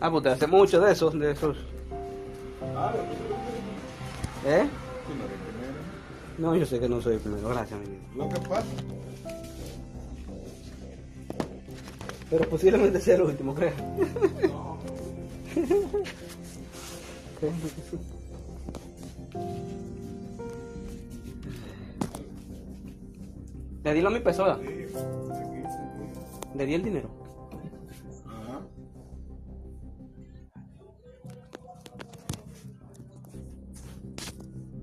Ah, 0.01 0.11
pues 0.11 0.23
te 0.23 0.29
hace 0.29 0.47
mucho 0.47 0.81
de 0.81 0.93
esos, 0.93 1.19
de 1.19 1.33
esos. 1.33 1.57
¿Eh? 4.47 4.69
no 6.39 6.55
yo 6.55 6.65
sé 6.65 6.79
que 6.79 6.89
no 6.89 7.01
soy 7.01 7.15
el 7.15 7.21
primero, 7.21 7.49
gracias, 7.49 7.81
mi 7.81 7.87
vida. 7.87 8.01
Lo 8.15 8.29
que 8.29 8.41
pasa, 8.49 8.65
Pero 12.31 12.49
posiblemente 12.49 13.01
sea 13.01 13.17
el 13.17 13.23
último, 13.23 13.55
creo. 13.55 13.73
Que 17.41 17.51
sí. 17.91 17.99
Le 23.85 23.95
di 23.95 24.03
sí, 24.03 24.61
aquí, 24.61 25.63
aquí. 25.63 26.59
Le 26.59 26.67
di 26.67 26.75
el 26.75 26.83
dinero. 26.83 27.09
Ajá. 28.27 28.61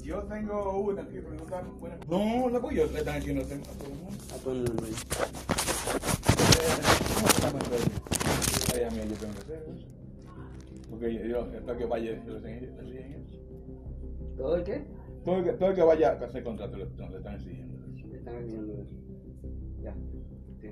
Yo 0.02 0.24
tengo 0.24 0.78
una 0.80 1.02
aquí, 1.04 1.20
preguntar. 1.20 1.66
No, 2.10 2.50
la 2.50 2.60
voy 2.60 2.76
yo 2.76 2.86
le 2.88 3.00
están 3.00 3.22
tengo 3.44 3.66
a 3.70 3.74
todo 3.74 3.92
el 3.92 3.98
mundo. 4.00 4.24
A 4.34 4.38
todo 4.38 4.54
el 4.54 4.60
mundo. 4.62 4.84
ahí. 4.86 4.94
¿Cómo 7.16 7.28
se 7.28 7.42
llama 7.42 7.60
el 9.00 9.02
Ay, 9.02 9.02
a 9.02 9.06
mí 9.06 9.10
yo 9.12 9.18
tengo 9.18 9.34
que 9.34 9.40
hacer 9.42 9.66
eso. 9.76 9.88
Porque 10.90 11.28
yo, 11.30 11.42
hasta 11.42 11.78
que 11.78 11.86
vaya, 11.86 12.24
yo 12.26 12.34
le 12.40 12.62
le 12.62 12.68
enseño 12.68 13.18
eso. 13.18 13.38
¿Todo 14.38 14.56
el 14.58 14.64
qué? 14.64 14.86
Todo 15.24 15.38
el 15.38 15.44
que, 15.44 15.52
todo 15.54 15.70
el 15.70 15.76
que 15.76 15.84
vaya 15.84 16.10
a 16.12 16.26
hacer 16.26 16.44
contrato 16.44 16.78
le, 16.78 16.86
le 16.86 17.18
están 17.18 17.36
exigiendo 17.36 17.76
eso. 17.86 18.08
Me 18.08 18.18
están 18.18 18.36
enviando 18.36 18.74
eso. 18.74 18.96
Ya. 19.82 19.96
Sí. 20.62 20.70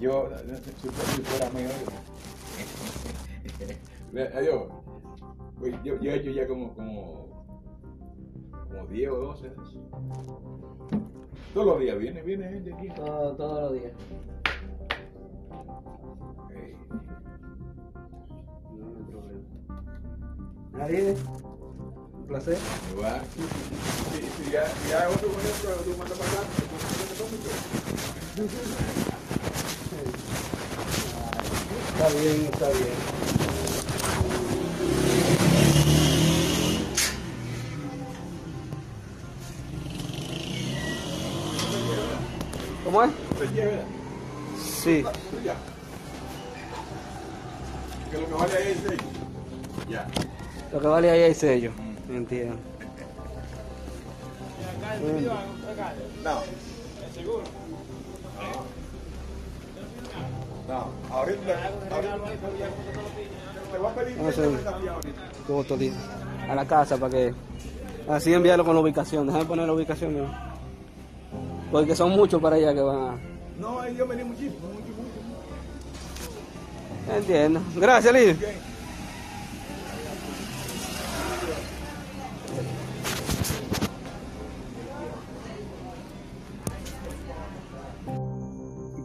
Yo, 0.00 0.28
si 0.80 0.88
fuera, 0.88 1.50
mío, 1.50 1.68
yo- 4.12 4.38
adiós. 4.38 4.62
Pues 5.58 5.74
yo, 5.82 6.00
yo 6.00 6.10
he 6.12 6.16
hecho 6.16 6.30
ya 6.30 6.46
como, 6.46 6.72
como, 6.74 7.44
como 8.70 8.86
10 8.86 9.10
o 9.10 9.16
12 9.16 9.48
de 9.50 9.54
eso. 9.54 9.80
Todos 11.52 11.66
los 11.66 11.80
días 11.80 11.98
viene, 11.98 12.22
viene 12.22 12.48
gente 12.48 12.72
aquí. 12.72 12.88
Todo- 12.94 13.34
todos 13.34 13.72
los 13.72 13.82
días. 13.82 13.92
No, 18.76 18.86
problema. 19.10 19.42
Nadie. 20.72 21.16
Un 22.14 22.26
placer. 22.26 22.58
Si, 24.12 24.50
ya, 24.50 24.62
hay 25.00 25.14
otro 25.14 25.28
tú 25.28 25.96
mandas 25.98 26.18
para 26.18 26.30
acá, 26.30 26.42
Está 31.94 32.08
bien, 32.20 32.48
está 32.52 32.68
bien. 32.68 33.18
¿Cómo 42.84 43.02
es? 43.02 43.10
Sí. 44.82 45.04
Que 48.10 48.18
lo 48.18 48.26
que 48.26 48.34
vale 48.34 48.56
ahí 48.56 48.72
es 48.72 48.78
seis. 48.86 49.00
Ya. 49.88 50.06
Lo 50.72 50.80
que 50.80 50.86
vale 50.86 51.10
ahí 51.10 51.20
es 51.30 51.38
sello. 51.38 51.72
Entiendo. 52.08 52.56
No. 56.24 56.42
No, 60.68 60.86
ahorita, 61.10 61.70
ahorita 61.90 62.16
te 63.72 63.78
voy 63.78 63.90
a 63.90 63.94
pedir 63.94 64.18
No 64.18 64.32
sé. 65.72 65.90
A 66.48 66.54
la 66.54 66.66
casa 66.66 66.96
para 66.98 67.10
que. 67.10 67.34
Así 68.08 68.32
enviarlo 68.32 68.64
con 68.64 68.74
la 68.74 68.80
ubicación. 68.80 69.26
Déjame 69.26 69.44
poner 69.44 69.66
la 69.66 69.72
ubicación. 69.72 70.18
¿no? 70.18 70.26
Porque 71.70 71.94
son 71.94 72.10
muchos 72.10 72.40
para 72.40 72.56
allá 72.56 72.74
que 72.74 72.80
van 72.80 72.96
a. 72.96 73.18
No, 73.58 73.80
ahí 73.80 73.96
yo 73.96 74.06
me 74.06 74.16
di 74.16 74.24
muchísimo, 74.24 74.68
mucho, 74.68 74.88
mucho. 74.88 75.27
Entiendo. 77.16 77.62
Gracias, 77.76 78.12
Lidia. 78.12 78.36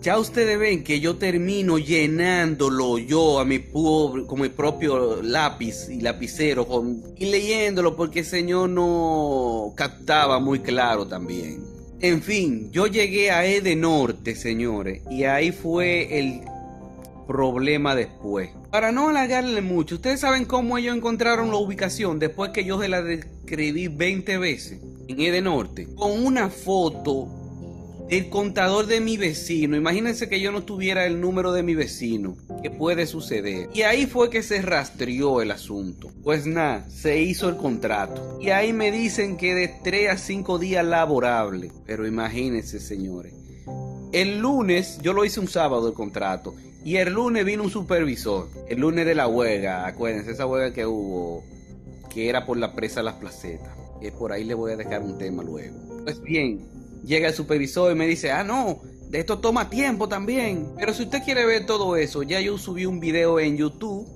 Ya 0.01 0.19
ustedes 0.19 0.59
ven 0.59 0.83
que 0.83 0.99
yo 0.99 1.15
termino 1.15 1.77
llenándolo 1.77 2.97
yo 2.97 3.39
a 3.39 3.45
mi 3.45 3.59
pobre, 3.59 4.25
con 4.25 4.41
mi 4.41 4.49
propio 4.49 5.21
lápiz 5.21 5.87
y 5.89 6.01
lapicero 6.01 6.67
y 7.15 7.27
leyéndolo 7.27 7.95
porque 7.95 8.19
el 8.19 8.25
señor 8.25 8.69
no 8.69 9.71
captaba 9.77 10.39
muy 10.39 10.59
claro 10.59 11.07
también. 11.07 11.63
En 12.01 12.21
fin, 12.21 12.69
yo 12.69 12.87
llegué 12.87 13.31
a 13.31 13.45
Ede 13.45 13.77
Norte, 13.77 14.35
señores, 14.35 15.03
y 15.09 15.23
ahí 15.23 15.53
fue 15.53 16.19
el 16.19 16.41
problema 17.25 17.95
después. 17.95 18.49
Para 18.71 18.91
no 18.91 19.09
alargarle 19.09 19.61
mucho, 19.61 19.95
ustedes 19.95 20.19
saben 20.19 20.45
cómo 20.45 20.77
ellos 20.77 20.95
encontraron 20.95 21.49
la 21.49 21.57
ubicación 21.57 22.19
después 22.19 22.51
que 22.51 22.65
yo 22.65 22.79
se 22.81 22.87
la 22.87 23.01
describí 23.01 23.87
20 23.87 24.37
veces 24.37 24.79
en 25.07 25.19
Ede 25.19 25.41
Norte, 25.41 25.87
con 25.95 26.25
una 26.25 26.49
foto 26.49 27.27
el 28.09 28.29
contador 28.29 28.85
de 28.85 28.99
mi 28.99 29.17
vecino. 29.17 29.75
Imagínense 29.75 30.29
que 30.29 30.39
yo 30.39 30.51
no 30.51 30.63
tuviera 30.63 31.05
el 31.05 31.19
número 31.19 31.51
de 31.51 31.63
mi 31.63 31.73
vecino. 31.73 32.35
¿Qué 32.61 32.69
puede 32.69 33.07
suceder? 33.07 33.69
Y 33.73 33.81
ahí 33.81 34.05
fue 34.05 34.29
que 34.29 34.43
se 34.43 34.61
rastreó 34.61 35.41
el 35.41 35.51
asunto. 35.51 36.11
Pues 36.23 36.45
nada, 36.45 36.87
se 36.89 37.21
hizo 37.21 37.49
el 37.49 37.57
contrato. 37.57 38.39
Y 38.41 38.49
ahí 38.49 38.73
me 38.73 38.91
dicen 38.91 39.37
que 39.37 39.55
de 39.55 39.67
3 39.83 40.09
a 40.09 40.17
5 40.17 40.59
días 40.59 40.85
laborables. 40.85 41.71
Pero 41.85 42.05
imagínense, 42.07 42.79
señores. 42.79 43.33
El 44.13 44.37
lunes, 44.37 44.99
yo 45.01 45.11
lo 45.11 45.25
hice 45.25 45.39
un 45.39 45.47
sábado 45.47 45.87
el 45.87 45.95
contrato. 45.95 46.53
Y 46.85 46.97
el 46.97 47.13
lunes 47.13 47.43
vino 47.45 47.63
un 47.63 47.71
supervisor. 47.71 48.47
El 48.69 48.81
lunes 48.81 49.07
de 49.07 49.15
la 49.15 49.27
huelga, 49.27 49.87
acuérdense, 49.87 50.31
esa 50.31 50.45
huelga 50.45 50.71
que 50.71 50.85
hubo, 50.85 51.43
que 52.13 52.29
era 52.29 52.45
por 52.45 52.57
la 52.57 52.75
presa 52.75 53.01
Las 53.01 53.15
Placetas. 53.15 53.75
Que 53.99 54.11
por 54.11 54.31
ahí 54.31 54.43
le 54.43 54.53
voy 54.53 54.73
a 54.73 54.75
dejar 54.75 55.01
un 55.01 55.17
tema 55.17 55.41
luego. 55.41 55.75
Pues 56.03 56.21
bien, 56.21 56.63
llega 57.03 57.29
el 57.29 57.33
supervisor 57.33 57.91
y 57.91 57.95
me 57.95 58.05
dice, 58.05 58.31
ah, 58.31 58.43
no, 58.43 58.81
de 59.09 59.19
esto 59.19 59.39
toma 59.39 59.71
tiempo 59.71 60.07
también. 60.07 60.73
Pero 60.77 60.93
si 60.93 61.03
usted 61.03 61.23
quiere 61.23 61.47
ver 61.47 61.65
todo 61.65 61.95
eso, 61.95 62.21
ya 62.21 62.39
yo 62.39 62.59
subí 62.59 62.85
un 62.85 62.99
video 62.99 63.39
en 63.39 63.57
YouTube. 63.57 64.07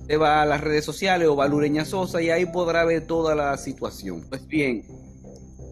Usted 0.00 0.20
va 0.20 0.42
a 0.42 0.46
las 0.46 0.62
redes 0.62 0.84
sociales 0.84 1.28
o 1.28 1.36
va 1.36 1.44
a 1.44 1.48
Lureña 1.48 1.84
Sosa 1.84 2.20
y 2.20 2.30
ahí 2.30 2.46
podrá 2.46 2.84
ver 2.84 3.06
toda 3.06 3.36
la 3.36 3.56
situación. 3.56 4.26
Pues 4.28 4.48
bien, 4.48 4.84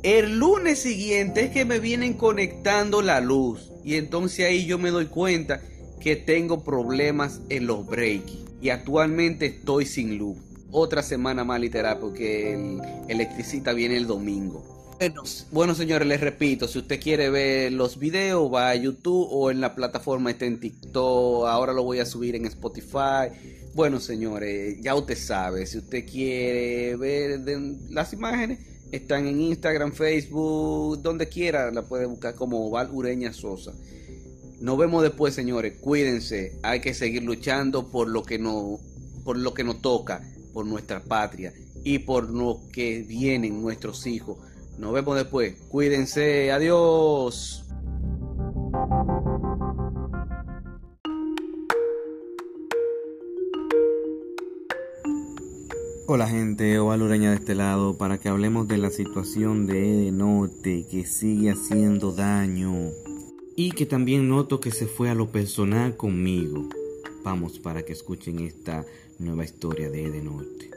El 0.04 0.38
lunes 0.38 0.78
siguiente 0.78 1.46
es 1.46 1.50
que 1.50 1.64
me 1.64 1.80
vienen 1.80 2.14
conectando 2.14 3.02
la 3.02 3.20
luz 3.20 3.71
y 3.84 3.96
entonces 3.96 4.46
ahí 4.46 4.66
yo 4.66 4.78
me 4.78 4.90
doy 4.90 5.06
cuenta 5.06 5.60
que 6.00 6.16
tengo 6.16 6.64
problemas 6.64 7.40
en 7.48 7.66
los 7.66 7.86
breaks 7.86 8.32
y 8.60 8.70
actualmente 8.70 9.46
estoy 9.46 9.86
sin 9.86 10.18
luz. 10.18 10.38
Otra 10.70 11.02
semana 11.02 11.44
más 11.44 11.60
literal 11.60 11.98
porque 12.00 12.54
el 12.54 12.80
electricista 13.08 13.72
viene 13.72 13.96
el 13.96 14.06
domingo. 14.06 14.72
Bueno, 14.98 15.22
bueno, 15.50 15.74
señores, 15.74 16.06
les 16.06 16.20
repito, 16.20 16.68
si 16.68 16.78
usted 16.78 17.00
quiere 17.00 17.28
ver 17.28 17.72
los 17.72 17.98
videos, 17.98 18.52
va 18.52 18.70
a 18.70 18.76
YouTube 18.76 19.26
o 19.30 19.50
en 19.50 19.60
la 19.60 19.74
plataforma 19.74 20.30
está 20.30 20.44
en 20.46 20.60
TikTok, 20.60 21.46
ahora 21.48 21.72
lo 21.72 21.82
voy 21.82 21.98
a 21.98 22.06
subir 22.06 22.36
en 22.36 22.46
Spotify. 22.46 23.30
Bueno, 23.74 23.98
señores, 23.98 24.80
ya 24.80 24.94
usted 24.94 25.16
sabe, 25.16 25.66
si 25.66 25.78
usted 25.78 26.06
quiere 26.08 26.94
ver 26.96 27.40
las 27.90 28.12
imágenes, 28.12 28.60
están 28.92 29.26
en 29.26 29.40
Instagram, 29.40 29.92
Facebook, 29.92 31.00
donde 31.02 31.28
quiera, 31.28 31.70
la 31.70 31.82
puede 31.82 32.06
buscar 32.06 32.34
como 32.34 32.70
Val 32.70 32.90
Ureña 32.92 33.32
Sosa. 33.32 33.72
Nos 34.60 34.78
vemos 34.78 35.02
después, 35.02 35.34
señores. 35.34 35.78
Cuídense. 35.80 36.58
Hay 36.62 36.80
que 36.80 36.94
seguir 36.94 37.24
luchando 37.24 37.90
por 37.90 38.08
lo 38.08 38.22
que 38.22 38.38
nos, 38.38 38.80
por 39.24 39.36
lo 39.36 39.54
que 39.54 39.64
nos 39.64 39.82
toca, 39.82 40.22
por 40.52 40.66
nuestra 40.66 41.02
patria 41.02 41.52
y 41.82 41.98
por 42.00 42.30
lo 42.30 42.60
que 42.72 43.02
vienen 43.02 43.60
nuestros 43.60 44.06
hijos. 44.06 44.38
Nos 44.78 44.92
vemos 44.92 45.16
después. 45.16 45.54
Cuídense. 45.68 46.52
Adiós. 46.52 47.64
Hola 56.04 56.26
gente, 56.26 56.80
Oval 56.80 57.02
Ureña 57.02 57.30
de 57.30 57.36
este 57.36 57.54
lado 57.54 57.96
para 57.96 58.18
que 58.18 58.28
hablemos 58.28 58.66
de 58.66 58.76
la 58.76 58.90
situación 58.90 59.68
de 59.68 60.10
Norte 60.10 60.84
que 60.90 61.06
sigue 61.06 61.52
haciendo 61.52 62.10
daño 62.10 62.90
y 63.56 63.70
que 63.70 63.86
también 63.86 64.28
noto 64.28 64.58
que 64.58 64.72
se 64.72 64.86
fue 64.86 65.10
a 65.10 65.14
lo 65.14 65.30
personal 65.30 65.96
conmigo. 65.96 66.68
Vamos 67.22 67.60
para 67.60 67.84
que 67.84 67.92
escuchen 67.92 68.40
esta 68.40 68.84
nueva 69.20 69.44
historia 69.44 69.90
de 69.90 70.06
Edenorte. 70.06 70.70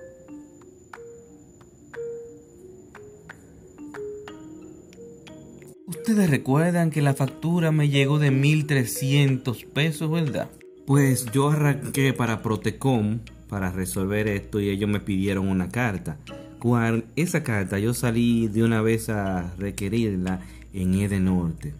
Ustedes 5.88 6.30
recuerdan 6.30 6.92
que 6.92 7.02
la 7.02 7.16
factura 7.16 7.72
me 7.72 7.90
llegó 7.90 8.20
de 8.20 8.30
1300 8.30 9.66
pesos, 9.66 10.12
¿verdad? 10.12 10.52
Pues 10.86 11.26
yo 11.32 11.50
arranqué 11.50 12.14
para 12.14 12.44
Protecom 12.44 13.22
para 13.48 13.72
resolver 13.72 14.28
esto 14.28 14.60
y 14.60 14.70
ellos 14.70 14.90
me 14.90 15.00
pidieron 15.00 15.48
una 15.48 15.70
carta. 15.70 16.18
Con 16.60 17.06
esa 17.16 17.44
carta 17.44 17.80
yo 17.80 17.94
salí 17.94 18.48
de 18.48 18.64
una 18.64 18.82
vez 18.82 19.10
a 19.10 19.54
requerirla 19.58 20.42
en 20.74 20.96
Edenorte. 20.96 21.74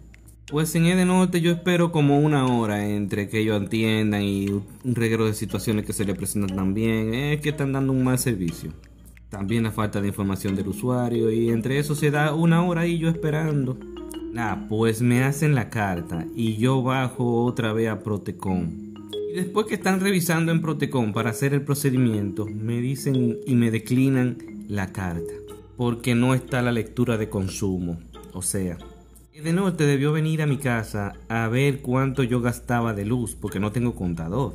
Pues 0.48 0.74
en 0.76 0.86
Edenorte 0.86 1.40
yo 1.40 1.50
espero 1.50 1.90
como 1.90 2.20
una 2.20 2.46
hora 2.46 2.88
entre 2.88 3.28
que 3.28 3.40
ellos 3.40 3.60
atiendan 3.60 4.22
y 4.22 4.48
un 4.48 4.94
reguero 4.94 5.26
de 5.26 5.34
situaciones 5.34 5.84
que 5.84 5.92
se 5.92 6.04
le 6.04 6.14
presentan 6.14 6.56
también. 6.56 7.14
Es 7.14 7.40
que 7.40 7.48
están 7.48 7.72
dando 7.72 7.92
un 7.92 8.04
mal 8.04 8.18
servicio. 8.18 8.72
También 9.28 9.64
la 9.64 9.72
falta 9.72 10.00
de 10.00 10.08
información 10.08 10.54
del 10.54 10.68
usuario 10.68 11.32
y 11.32 11.48
entre 11.48 11.80
eso 11.80 11.96
se 11.96 12.12
da 12.12 12.32
una 12.32 12.62
hora 12.62 12.82
ahí 12.82 12.98
yo 12.98 13.08
esperando. 13.08 13.76
Ah, 14.36 14.66
pues 14.68 15.02
me 15.02 15.24
hacen 15.24 15.54
la 15.54 15.68
carta 15.68 16.26
y 16.36 16.56
yo 16.58 16.82
bajo 16.82 17.44
otra 17.44 17.72
vez 17.72 17.88
a 17.88 18.04
Protecom. 18.04 18.85
Después 19.36 19.66
que 19.66 19.74
están 19.74 20.00
revisando 20.00 20.50
en 20.50 20.62
Protecom 20.62 21.12
para 21.12 21.28
hacer 21.28 21.52
el 21.52 21.60
procedimiento, 21.60 22.46
me 22.46 22.80
dicen 22.80 23.36
y 23.46 23.54
me 23.54 23.70
declinan 23.70 24.38
la 24.66 24.94
carta. 24.94 25.30
Porque 25.76 26.14
no 26.14 26.32
está 26.32 26.62
la 26.62 26.72
lectura 26.72 27.18
de 27.18 27.28
consumo. 27.28 27.98
O 28.32 28.40
sea, 28.40 28.78
de 29.34 29.52
norte 29.52 29.84
debió 29.84 30.10
venir 30.12 30.40
a 30.40 30.46
mi 30.46 30.56
casa 30.56 31.12
a 31.28 31.48
ver 31.48 31.82
cuánto 31.82 32.22
yo 32.22 32.40
gastaba 32.40 32.94
de 32.94 33.04
luz 33.04 33.36
porque 33.38 33.60
no 33.60 33.72
tengo 33.72 33.94
contador. 33.94 34.54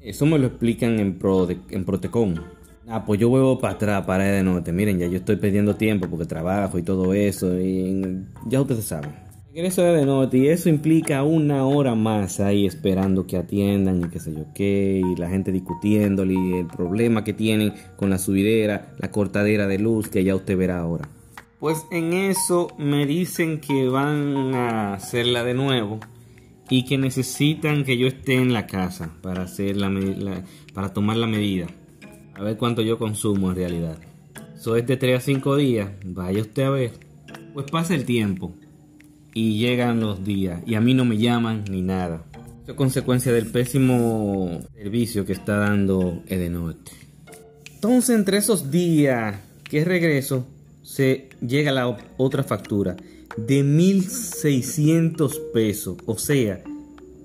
Eso 0.00 0.26
me 0.26 0.40
lo 0.40 0.48
explican 0.48 0.98
en, 0.98 1.20
Pro 1.20 1.46
en 1.48 1.84
Protecom. 1.84 2.34
Ah, 2.88 3.04
pues 3.04 3.20
yo 3.20 3.28
vuelvo 3.28 3.60
para 3.60 3.74
atrás, 3.74 4.06
para 4.06 4.24
de. 4.24 4.72
Miren, 4.72 4.98
ya 4.98 5.06
yo 5.06 5.18
estoy 5.18 5.36
perdiendo 5.36 5.76
tiempo 5.76 6.08
porque 6.08 6.26
trabajo 6.26 6.80
y 6.80 6.82
todo 6.82 7.14
eso. 7.14 7.60
Y 7.60 8.24
ya 8.48 8.60
ustedes 8.60 8.86
saben. 8.86 9.25
Regreso 9.56 9.84
de 9.84 10.04
norte 10.04 10.36
y 10.36 10.48
eso 10.48 10.68
implica 10.68 11.22
una 11.22 11.64
hora 11.64 11.94
más 11.94 12.40
ahí 12.40 12.66
esperando 12.66 13.26
que 13.26 13.38
atiendan 13.38 14.04
y 14.04 14.08
qué 14.10 14.20
sé 14.20 14.34
yo 14.34 14.44
qué. 14.54 15.00
Y 15.02 15.16
la 15.18 15.30
gente 15.30 15.50
discutiéndole 15.50 16.34
y 16.34 16.52
el 16.58 16.66
problema 16.66 17.24
que 17.24 17.32
tienen 17.32 17.72
con 17.96 18.10
la 18.10 18.18
subidera, 18.18 18.92
la 18.98 19.10
cortadera 19.10 19.66
de 19.66 19.78
luz 19.78 20.08
que 20.08 20.22
ya 20.24 20.34
usted 20.34 20.58
verá 20.58 20.80
ahora. 20.80 21.08
Pues 21.58 21.86
en 21.90 22.12
eso 22.12 22.68
me 22.76 23.06
dicen 23.06 23.58
que 23.58 23.88
van 23.88 24.54
a 24.54 24.92
hacerla 24.92 25.42
de 25.42 25.54
nuevo 25.54 26.00
y 26.68 26.84
que 26.84 26.98
necesitan 26.98 27.84
que 27.84 27.96
yo 27.96 28.08
esté 28.08 28.34
en 28.34 28.52
la 28.52 28.66
casa 28.66 29.14
para 29.22 29.44
hacer 29.44 29.78
la, 29.78 29.90
para 30.74 30.92
tomar 30.92 31.16
la 31.16 31.28
medida. 31.28 31.66
A 32.34 32.42
ver 32.42 32.58
cuánto 32.58 32.82
yo 32.82 32.98
consumo 32.98 33.48
en 33.48 33.56
realidad. 33.56 33.96
Eso 34.54 34.76
es 34.76 34.86
de 34.86 34.98
3 34.98 35.16
a 35.16 35.20
5 35.22 35.56
días. 35.56 35.92
Vaya 36.04 36.42
usted 36.42 36.64
a 36.64 36.70
ver. 36.70 36.92
Pues 37.54 37.64
pasa 37.70 37.94
el 37.94 38.04
tiempo 38.04 38.52
y 39.36 39.58
llegan 39.58 40.00
los 40.00 40.24
días 40.24 40.62
y 40.66 40.76
a 40.76 40.80
mí 40.80 40.94
no 40.94 41.04
me 41.04 41.18
llaman 41.18 41.66
ni 41.70 41.82
nada. 41.82 42.24
Eso 42.62 42.72
es 42.72 42.74
consecuencia 42.74 43.30
del 43.34 43.46
pésimo 43.46 44.62
servicio 44.74 45.26
que 45.26 45.34
está 45.34 45.58
dando 45.58 46.22
Edenorte. 46.26 46.92
Entonces 47.74 48.16
entre 48.16 48.38
esos 48.38 48.70
días 48.70 49.36
que 49.62 49.84
regreso 49.84 50.46
se 50.82 51.28
llega 51.46 51.70
la 51.70 51.98
otra 52.16 52.44
factura 52.44 52.96
de 53.36 53.62
1600 53.62 55.38
pesos. 55.52 55.98
O 56.06 56.16
sea, 56.16 56.62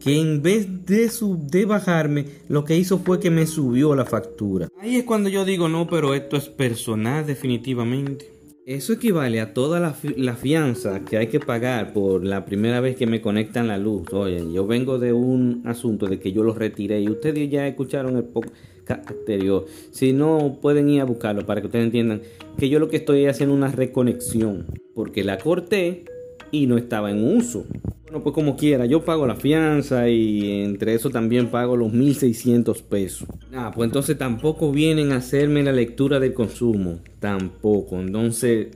que 0.02 0.20
en 0.20 0.42
vez 0.42 0.68
de, 0.86 1.10
de 1.50 1.66
bajarme, 1.66 2.26
lo 2.50 2.66
que 2.66 2.76
hizo 2.76 3.00
fue 3.00 3.22
que 3.22 3.32
me 3.32 3.48
subió 3.48 3.96
la 3.96 4.04
factura. 4.04 4.68
Ahí 4.82 4.98
es 4.98 5.06
cuando 5.06 5.30
yo 5.30 5.46
digo, 5.46 5.70
no, 5.70 5.88
pero 5.88 6.14
esto 6.14 6.36
es 6.36 6.50
personal 6.50 7.26
definitivamente. 7.26 8.41
Eso 8.66 8.94
equivale 8.94 9.42
a 9.42 9.56
toda 9.56 9.80
la, 9.80 9.96
la, 10.18 10.36
fianza 10.36 11.04
que 11.04 11.18
hay 11.18 11.28
que 11.28 11.40
pagar 11.40 11.94
por 11.94 12.24
la 12.24 12.46
primera 12.46 12.80
vez 12.80 12.96
que 12.96 13.08
me 13.08 13.20
conectan 13.20 13.68
la 13.68 13.80
luz. 13.80 14.14
Oye, 14.14 14.40
yo 14.54 14.68
vengo 14.68 15.00
de 15.00 15.14
un 15.14 15.64
asunto 15.66 16.06
de 16.06 16.20
que 16.20 16.32
yo 16.32 16.44
lo 16.44 16.54
retiré 16.54 17.02
y 17.02 17.10
ustedes 17.10 17.50
ya 17.50 17.68
escucharon 17.68 18.18
el 18.18 18.24
poco 18.26 18.52
anterior. 18.88 19.66
Si 19.90 20.14
no, 20.14 20.60
pueden 20.62 20.90
ir 20.90 21.02
a 21.02 21.06
buscarlo 21.06 21.44
para 21.46 21.62
que 21.62 21.68
ustedes 21.68 21.86
entiendan 21.86 22.22
que 22.60 22.70
yo 22.70 22.78
lo 22.78 22.88
que 22.88 22.98
estoy 22.98 23.26
haciendo 23.26 23.56
una 23.56 23.72
reconexión. 23.72 24.68
Porque 24.94 25.24
la 25.24 25.40
corté 25.40 26.06
y 26.52 26.68
no 26.68 26.78
estaba 26.78 27.10
en 27.10 27.36
uso. 27.36 27.66
Bueno, 28.12 28.26
pues 28.26 28.36
como 28.36 28.58
quiera, 28.58 28.86
yo 28.86 29.06
pago 29.06 29.26
la 29.26 29.38
fianza 29.38 30.10
y 30.10 30.64
entre 30.64 30.96
eso 30.96 31.10
también 31.12 31.48
pago 31.48 31.78
los 31.78 31.94
1600 31.94 32.82
pesos. 32.82 33.30
Ah, 33.56 33.72
pues 33.74 33.88
entonces 33.88 34.18
tampoco 34.18 34.70
vienen 34.74 35.14
a 35.14 35.16
hacerme 35.16 35.64
la 35.64 35.72
lectura 35.72 36.20
del 36.20 36.34
consumo. 36.34 37.00
Tampoco. 37.22 38.02
Entonces 38.02 38.68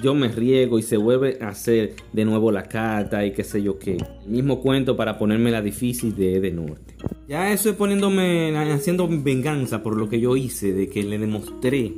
yo 0.00 0.14
me 0.14 0.28
riego 0.28 0.78
y 0.78 0.82
se 0.82 0.96
vuelve 0.96 1.38
a 1.40 1.48
hacer 1.48 1.96
de 2.12 2.24
nuevo 2.24 2.52
la 2.52 2.62
carta 2.62 3.26
y 3.26 3.32
qué 3.32 3.42
sé 3.42 3.60
yo 3.60 3.76
qué. 3.76 3.96
El 4.24 4.30
mismo 4.30 4.60
cuento 4.60 4.96
para 4.96 5.18
ponerme 5.18 5.50
la 5.50 5.62
difícil 5.62 6.14
de 6.14 6.38
de 6.38 6.52
norte. 6.52 6.94
Ya 7.26 7.52
eso 7.52 7.70
es 7.70 7.74
poniéndome, 7.74 8.56
haciendo 8.56 9.08
venganza 9.08 9.82
por 9.82 9.96
lo 9.96 10.08
que 10.08 10.20
yo 10.20 10.36
hice, 10.36 10.72
de 10.72 10.88
que 10.88 11.02
le 11.02 11.18
demostré 11.18 11.94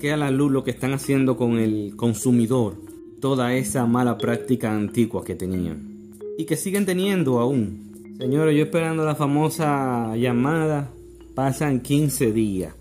que 0.00 0.10
a 0.10 0.16
la 0.16 0.32
luz 0.32 0.50
lo 0.50 0.64
que 0.64 0.72
están 0.72 0.92
haciendo 0.92 1.36
con 1.36 1.60
el 1.60 1.94
consumidor, 1.94 2.74
toda 3.20 3.54
esa 3.54 3.86
mala 3.86 4.18
práctica 4.18 4.74
antigua 4.74 5.24
que 5.24 5.36
tenían 5.36 5.95
y 6.38 6.44
que 6.44 6.56
siguen 6.56 6.86
teniendo 6.86 7.38
aún. 7.38 8.16
Señores, 8.18 8.56
yo 8.56 8.64
esperando 8.64 9.04
la 9.04 9.14
famosa 9.14 10.16
llamada, 10.16 10.90
pasan 11.34 11.80
15 11.80 12.32
días. 12.32 12.74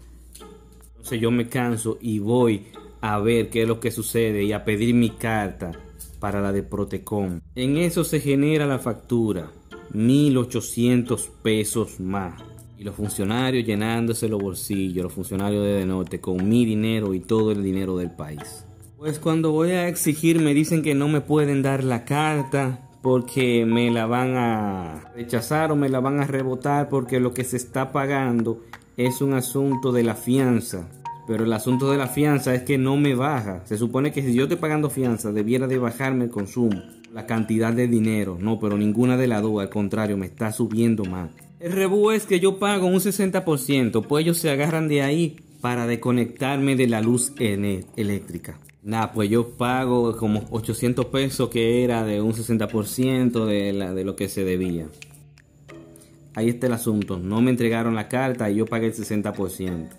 Entonces 0.89 1.19
yo 1.19 1.31
me 1.31 1.47
canso 1.47 1.97
y 2.01 2.19
voy 2.19 2.67
a 3.01 3.19
ver 3.19 3.49
qué 3.49 3.63
es 3.63 3.67
lo 3.67 3.79
que 3.79 3.91
sucede 3.91 4.43
y 4.43 4.51
a 4.51 4.65
pedir 4.65 4.95
mi 4.95 5.11
carta 5.11 5.71
para 6.19 6.41
la 6.41 6.51
de 6.51 6.63
Protecom. 6.63 7.41
En 7.53 7.77
eso 7.77 8.03
se 8.03 8.19
genera 8.19 8.65
la 8.65 8.79
factura, 8.79 9.51
1800 9.93 11.29
pesos 11.43 11.99
más. 11.99 12.41
Y 12.77 12.83
los 12.83 12.95
funcionarios 12.95 13.65
llenándose 13.65 14.27
los 14.27 14.41
bolsillos, 14.41 15.03
los 15.03 15.13
funcionarios 15.13 15.63
de 15.63 15.73
Denote 15.73 16.19
con 16.19 16.49
mi 16.49 16.65
dinero 16.65 17.13
y 17.13 17.19
todo 17.19 17.51
el 17.51 17.63
dinero 17.63 17.97
del 17.97 18.11
país. 18.11 18.65
Pues 18.97 19.19
cuando 19.19 19.51
voy 19.51 19.71
a 19.71 19.87
exigir 19.87 20.39
me 20.39 20.53
dicen 20.53 20.81
que 20.81 20.95
no 20.95 21.07
me 21.07 21.21
pueden 21.21 21.61
dar 21.61 21.83
la 21.83 22.05
carta 22.05 22.89
porque 23.05 23.67
me 23.67 23.91
la 23.91 24.07
van 24.07 24.35
a 24.35 25.11
rechazar 25.13 25.71
o 25.71 25.75
me 25.75 25.89
la 25.89 25.99
van 25.99 26.19
a 26.19 26.25
rebotar 26.25 26.89
porque 26.89 27.19
lo 27.19 27.35
que 27.35 27.43
se 27.43 27.55
está 27.55 27.91
pagando 27.91 28.63
es 28.97 29.21
un 29.21 29.33
asunto 29.33 29.91
de 29.91 30.01
la 30.01 30.15
fianza. 30.15 30.89
Pero 31.27 31.43
el 31.43 31.53
asunto 31.53 31.91
de 31.91 31.99
la 31.99 32.07
fianza 32.07 32.55
es 32.55 32.63
que 32.63 32.79
no 32.79 32.97
me 32.97 33.13
baja. 33.13 33.61
Se 33.67 33.77
supone 33.77 34.11
que 34.11 34.23
si 34.23 34.33
yo 34.33 34.45
estoy 34.45 34.57
pagando 34.57 34.89
fianza 34.89 35.31
debiera 35.31 35.67
de 35.67 35.77
bajarme 35.77 36.23
el 36.23 36.31
consumo, 36.31 36.81
la 37.13 37.27
cantidad 37.27 37.73
de 37.73 37.87
dinero. 37.87 38.39
No, 38.41 38.59
pero 38.59 38.75
ninguna 38.75 39.17
de 39.17 39.27
las 39.27 39.43
dos, 39.43 39.61
al 39.61 39.69
contrario, 39.69 40.17
me 40.17 40.25
está 40.25 40.51
subiendo 40.51 41.05
más. 41.05 41.29
El 41.59 41.73
rebú 41.73 42.09
es 42.09 42.25
que 42.25 42.39
yo 42.39 42.57
pago 42.57 42.87
un 42.87 42.95
60%, 42.95 44.03
pues 44.07 44.23
ellos 44.23 44.39
se 44.39 44.49
agarran 44.49 44.87
de 44.87 45.03
ahí 45.03 45.35
para 45.61 45.85
desconectarme 45.85 46.75
de 46.75 46.87
la 46.87 47.01
luz 47.01 47.33
eléctrica. 47.37 48.57
Nada, 48.85 49.13
pues 49.13 49.31
yo 49.31 49.49
pago 49.49 50.15
como 50.15 50.45
800 50.51 51.07
pesos 51.07 51.49
que 51.49 51.83
era 51.83 52.05
de 52.05 52.21
un 52.21 52.33
60% 52.33 53.45
de, 53.45 53.73
la, 53.73 53.95
de 53.95 54.05
lo 54.05 54.15
que 54.15 54.29
se 54.29 54.45
debía. 54.45 54.85
Ahí 56.35 56.49
está 56.49 56.67
el 56.67 56.73
asunto. 56.73 57.17
No 57.17 57.41
me 57.41 57.49
entregaron 57.49 57.95
la 57.95 58.07
carta 58.07 58.47
y 58.51 58.57
yo 58.57 58.67
pagué 58.67 58.85
el 58.85 58.93
60%. 58.93 59.89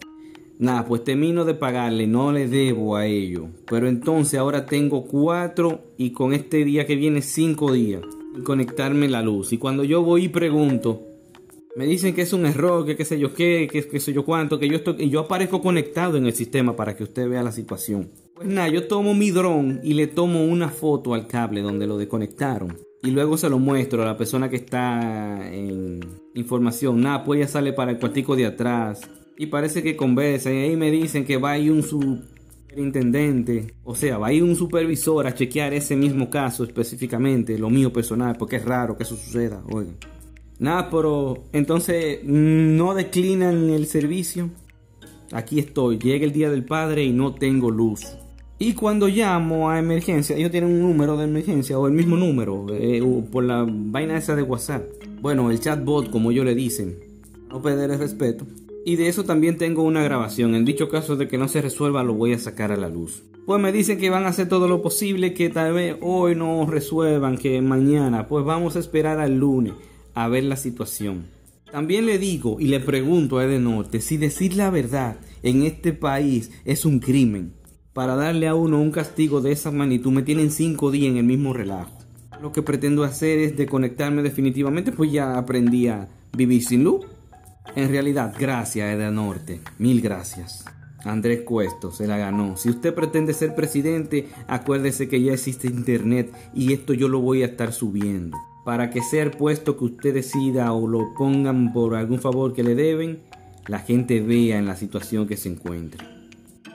Nada, 0.61 0.85
pues 0.85 1.03
termino 1.03 1.45
de 1.45 1.55
pagarle, 1.55 2.07
no 2.07 2.31
le 2.31 2.47
debo 2.47 2.95
a 2.95 3.07
ellos. 3.07 3.47
Pero 3.69 3.89
entonces 3.89 4.39
ahora 4.39 4.67
tengo 4.67 5.09
cuatro 5.09 5.81
y 5.97 6.13
con 6.13 6.33
este 6.33 6.65
día 6.65 6.87
que 6.87 6.95
viene 6.95 7.23
cinco 7.23 7.73
días 7.73 8.03
sin 8.35 8.45
conectarme 8.45 9.09
la 9.09 9.21
luz. 9.21 9.53
Y 9.53 9.59
cuando 9.59 9.83
yo 9.83 10.05
voy 10.05 10.27
y 10.27 10.29
pregunto, 10.29 11.03
me 11.75 11.87
dicen 11.87 12.15
que 12.15 12.23
es 12.23 12.33
un 12.33 12.47
error, 12.47 12.87
que 12.87 12.95
qué 12.95 13.05
sé 13.05 13.19
yo 13.19 13.35
qué, 13.35 13.69
que 13.69 13.89
qué 13.89 13.99
sé 13.99 14.13
yo 14.13 14.25
cuánto, 14.25 14.61
que 14.61 14.69
yo 14.69 14.77
estoy, 14.77 14.95
y 15.01 15.11
yo 15.11 15.19
aparezco 15.19 15.61
conectado 15.61 16.17
en 16.19 16.27
el 16.27 16.35
sistema 16.35 16.77
para 16.77 16.95
que 16.95 17.03
usted 17.03 17.29
vea 17.29 17.43
la 17.43 17.51
situación. 17.51 18.09
Pues 18.37 18.49
nada, 18.49 18.69
yo 18.69 18.87
tomo 18.87 19.15
mi 19.15 19.31
dron 19.31 19.81
y 19.83 19.95
le 19.95 20.09
tomo 20.09 20.45
una 20.45 20.69
foto 20.69 21.15
al 21.15 21.27
cable 21.27 21.63
donde 21.63 21.87
lo 21.87 21.97
desconectaron. 21.97 22.77
Y 23.03 23.11
luego 23.11 23.39
se 23.39 23.49
lo 23.49 23.59
muestro 23.59 24.03
a 24.03 24.05
la 24.05 24.19
persona 24.19 24.51
que 24.51 24.57
está 24.57 25.51
en 25.51 26.01
información. 26.35 27.01
Nada, 27.01 27.25
pues 27.25 27.41
ya 27.41 27.49
sale 27.49 27.73
para 27.73 27.93
el 27.93 27.99
cuartico 27.99 28.37
de 28.37 28.45
atrás. 28.45 29.01
Y 29.39 29.47
parece 29.47 29.83
que 29.83 29.97
conversan. 29.97 30.53
Y 30.53 30.59
ahí 30.59 30.77
me 30.77 30.91
dicen 30.91 31.25
que 31.25 31.39
va 31.39 31.53
a 31.53 31.59
ir 31.59 31.73
un 31.73 31.83
superintendente. 31.83 33.73
O 33.85 33.95
sea, 33.95 34.19
va 34.19 34.27
a 34.27 34.33
ir 34.35 34.43
un 34.43 34.55
supervisor 34.55 35.27
a 35.27 35.35
chequear 35.35 35.73
ese 35.73 35.97
mismo 35.97 36.29
caso 36.29 36.63
específicamente. 36.65 37.59
Lo 37.59 37.71
mío 37.71 37.91
personal. 37.91 38.37
Porque 38.37 38.57
es 38.57 38.67
raro 38.67 38.99
que 38.99 39.05
eso 39.05 39.17
suceda. 39.17 39.63
Oigan. 39.71 39.97
Nada, 40.59 40.91
pero 40.91 41.45
entonces 41.55 42.21
no 42.23 42.93
declinan 42.93 43.71
el 43.71 43.87
servicio. 43.87 44.51
Aquí 45.33 45.59
estoy, 45.59 45.99
llega 45.99 46.27
el 46.27 46.33
día 46.33 46.51
del 46.51 46.67
padre 46.67 47.03
y 47.03 47.13
no 47.13 47.35
tengo 47.35 47.71
luz. 47.71 48.17
Y 48.59 48.73
cuando 48.73 49.07
llamo 49.07 49.69
a 49.69 49.79
emergencia, 49.79 50.35
ellos 50.35 50.51
tienen 50.51 50.71
un 50.71 50.81
número 50.81 51.19
de 51.19 51.25
emergencia 51.25 51.79
o 51.79 51.87
el 51.87 51.93
mismo 51.93 52.17
número 52.17 52.67
eh, 52.71 53.03
por 53.31 53.45
la 53.45 53.67
vaina 53.69 54.17
esa 54.17 54.35
de 54.35 54.43
WhatsApp. 54.43 54.83
Bueno, 55.21 55.51
el 55.51 55.61
chatbot, 55.61 56.09
como 56.11 56.31
ellos 56.31 56.47
le 56.47 56.55
dicen. 56.55 56.97
No 57.51 57.61
perder 57.61 57.91
el 57.91 57.99
respeto. 57.99 58.47
Y 58.87 58.97
de 58.97 59.09
eso 59.09 59.25
también 59.25 59.59
tengo 59.59 59.83
una 59.83 60.03
grabación. 60.03 60.55
En 60.55 60.65
dicho 60.65 60.89
caso 60.89 61.17
de 61.17 61.29
que 61.29 61.37
no 61.37 61.49
se 61.49 61.61
resuelva, 61.61 62.03
lo 62.03 62.15
voy 62.15 62.33
a 62.33 62.39
sacar 62.39 62.73
a 62.73 62.77
la 62.79 62.89
luz. 62.89 63.25
Pues 63.45 63.61
me 63.61 63.73
dicen 63.73 63.99
que 63.99 64.11
van 64.11 64.25
a 64.25 64.29
hacer 64.29 64.49
todo 64.49 64.69
lo 64.69 64.81
posible, 64.81 65.35
que 65.35 65.51
tal 65.51 65.75
vez 65.75 65.97
hoy 66.01 66.35
no 66.35 66.65
resuelvan, 66.65 67.37
que 67.37 67.61
mañana. 67.61 68.27
Pues 68.27 68.45
vamos 68.45 68.77
a 68.77 68.79
esperar 68.79 69.21
al 69.21 69.37
lunes 69.37 69.75
a 70.15 70.29
ver 70.29 70.45
la 70.45 70.57
situación. 70.57 71.27
También 71.71 72.07
le 72.07 72.19
digo 72.19 72.57
y 72.59 72.69
le 72.69 72.81
pregunto 72.81 73.39
a 73.39 73.45
Edenorte 73.45 74.01
si 74.01 74.17
decir 74.17 74.57
la 74.57 74.71
verdad 74.71 75.19
en 75.43 75.65
este 75.65 75.93
país 75.93 76.51
es 76.65 76.85
un 76.85 77.01
crimen. 77.01 77.53
Para 77.97 78.15
darle 78.15 78.47
a 78.47 78.55
uno 78.55 78.79
un 78.79 78.91
castigo 78.91 79.41
de 79.41 79.53
esa 79.53 79.71
magnitud 79.71 80.13
me 80.13 80.21
tienen 80.21 80.51
cinco 80.51 80.91
días 80.91 81.13
en 81.13 81.17
el 81.17 81.25
mismo 81.25 81.55
relajo. 81.55 81.97
Lo 82.43 82.53
que 82.53 82.61
pretendo 82.61 83.05
hacer 83.05 83.39
es 83.39 83.57
desconectarme 83.57 84.23
definitivamente, 84.23 84.93
pues 84.93 85.11
ya 85.11 85.39
aprendí 85.39 85.89
a 85.89 86.07
vivir 86.37 86.63
sin 86.63 86.85
luz. 86.85 87.07
En 87.75 87.89
realidad, 87.89 88.35
gracias 88.39 88.93
Edenorte, 88.93 89.63
mil 89.79 90.03
gracias. 90.03 90.67
Andrés 91.05 91.41
Cuesto 91.47 91.91
se 91.91 92.07
la 92.07 92.19
ganó. 92.19 92.59
Si 92.59 92.69
usted 92.69 92.93
pretende 92.93 93.33
ser 93.33 93.55
presidente, 93.55 94.29
acuérdese 94.47 95.09
que 95.09 95.23
ya 95.23 95.33
existe 95.33 95.67
internet 95.67 96.31
y 96.55 96.75
esto 96.75 96.93
yo 96.93 97.09
lo 97.09 97.21
voy 97.21 97.45
a 97.45 97.47
estar 97.47 97.73
subiendo 97.73 98.37
para 98.67 98.91
que 98.91 99.01
sea 99.01 99.31
puesto 99.31 99.79
que 99.79 99.85
usted 99.87 100.13
decida 100.13 100.71
o 100.75 100.87
lo 100.87 101.15
pongan 101.15 101.73
por 101.73 101.95
algún 101.95 102.19
favor 102.19 102.53
que 102.53 102.63
le 102.63 102.75
deben, 102.75 103.21
la 103.69 103.79
gente 103.79 104.21
vea 104.21 104.59
en 104.59 104.67
la 104.67 104.77
situación 104.77 105.27
que 105.27 105.39
se 105.39 105.49
encuentra. 105.49 106.16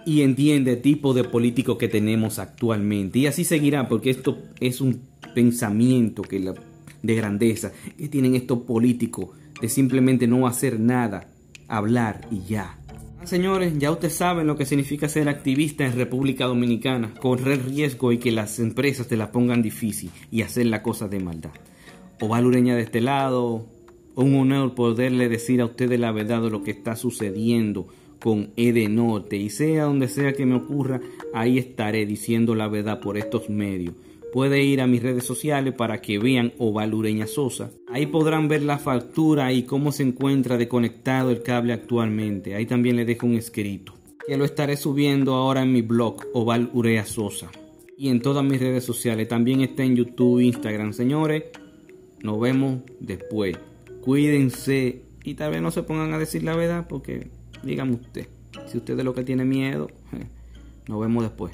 Y 0.05 0.21
entiende 0.21 0.73
el 0.73 0.81
tipo 0.81 1.13
de 1.13 1.23
político 1.23 1.77
que 1.77 1.87
tenemos 1.87 2.39
actualmente. 2.39 3.19
Y 3.19 3.27
así 3.27 3.43
seguirá, 3.43 3.87
porque 3.87 4.09
esto 4.09 4.39
es 4.59 4.81
un 4.81 5.01
pensamiento 5.33 6.23
que 6.23 6.53
de 7.01 7.15
grandeza 7.15 7.71
que 7.97 8.07
tienen 8.09 8.35
estos 8.35 8.59
políticos 8.59 9.29
de 9.61 9.69
simplemente 9.69 10.27
no 10.27 10.47
hacer 10.47 10.79
nada, 10.79 11.27
hablar 11.67 12.27
y 12.31 12.41
ya. 12.47 12.77
Ah, 13.19 13.27
señores, 13.27 13.77
ya 13.77 13.91
ustedes 13.91 14.15
saben 14.15 14.47
lo 14.47 14.57
que 14.57 14.65
significa 14.65 15.07
ser 15.07 15.29
activista 15.29 15.85
en 15.85 15.95
República 15.95 16.45
Dominicana, 16.45 17.13
correr 17.19 17.63
riesgo 17.65 18.11
y 18.11 18.17
que 18.17 18.31
las 18.31 18.57
empresas 18.59 19.07
te 19.07 19.17
la 19.17 19.31
pongan 19.31 19.61
difícil 19.61 20.09
y 20.31 20.41
hacer 20.41 20.65
la 20.65 20.81
cosa 20.81 21.07
de 21.07 21.19
maldad 21.19 21.51
o 22.21 22.27
Ureña 22.27 22.75
de 22.75 22.83
este 22.83 23.01
lado. 23.01 23.65
Un 24.15 24.35
honor 24.35 24.75
poderle 24.75 25.29
decir 25.29 25.61
a 25.61 25.65
ustedes 25.65 25.99
la 25.99 26.11
verdad 26.11 26.41
de 26.41 26.49
lo 26.49 26.63
que 26.63 26.71
está 26.71 26.95
sucediendo 26.95 27.87
con 28.21 28.51
Edenorte. 28.55 29.35
Y 29.35 29.49
sea 29.49 29.85
donde 29.85 30.07
sea 30.07 30.33
que 30.33 30.45
me 30.45 30.55
ocurra, 30.55 31.01
ahí 31.33 31.57
estaré 31.57 32.05
diciendo 32.05 32.55
la 32.55 32.67
verdad 32.69 33.01
por 33.01 33.17
estos 33.17 33.49
medios. 33.49 33.95
Puede 34.31 34.63
ir 34.63 34.79
a 34.79 34.87
mis 34.87 35.03
redes 35.03 35.25
sociales 35.25 35.73
para 35.73 36.01
que 36.01 36.17
vean 36.17 36.53
Oval 36.57 36.93
Ureña 36.93 37.27
Sosa. 37.27 37.69
Ahí 37.89 38.05
podrán 38.05 38.47
ver 38.47 38.61
la 38.61 38.77
factura 38.77 39.51
y 39.51 39.63
cómo 39.63 39.91
se 39.91 40.03
encuentra 40.03 40.57
desconectado 40.57 41.31
el 41.31 41.43
cable 41.43 41.73
actualmente. 41.73 42.55
Ahí 42.55 42.65
también 42.65 42.95
le 42.95 43.03
dejo 43.03 43.27
un 43.27 43.35
escrito. 43.35 43.93
Que 44.25 44.37
lo 44.37 44.45
estaré 44.45 44.77
subiendo 44.77 45.33
ahora 45.33 45.63
en 45.63 45.73
mi 45.73 45.81
blog 45.81 46.27
Oval 46.33 46.69
Urea 46.73 47.03
Sosa. 47.03 47.51
Y 47.97 48.07
en 48.07 48.21
todas 48.21 48.45
mis 48.45 48.61
redes 48.61 48.85
sociales. 48.85 49.27
También 49.27 49.61
está 49.61 49.83
en 49.83 49.97
YouTube, 49.97 50.39
Instagram. 50.39 50.93
Señores, 50.93 51.43
nos 52.23 52.39
vemos 52.39 52.79
después. 53.01 53.57
Cuídense 53.99 55.01
y 55.23 55.33
tal 55.33 55.51
vez 55.51 55.61
no 55.61 55.71
se 55.71 55.83
pongan 55.83 56.13
a 56.13 56.19
decir 56.19 56.43
la 56.43 56.55
verdad 56.55 56.87
porque 56.87 57.27
díganme 57.63 57.95
usted. 57.95 58.27
Si 58.67 58.77
usted 58.77 58.97
es 58.97 59.05
lo 59.05 59.13
que 59.13 59.23
tiene 59.23 59.45
miedo, 59.45 59.87
nos 60.87 60.99
vemos 60.99 61.23
después. 61.23 61.53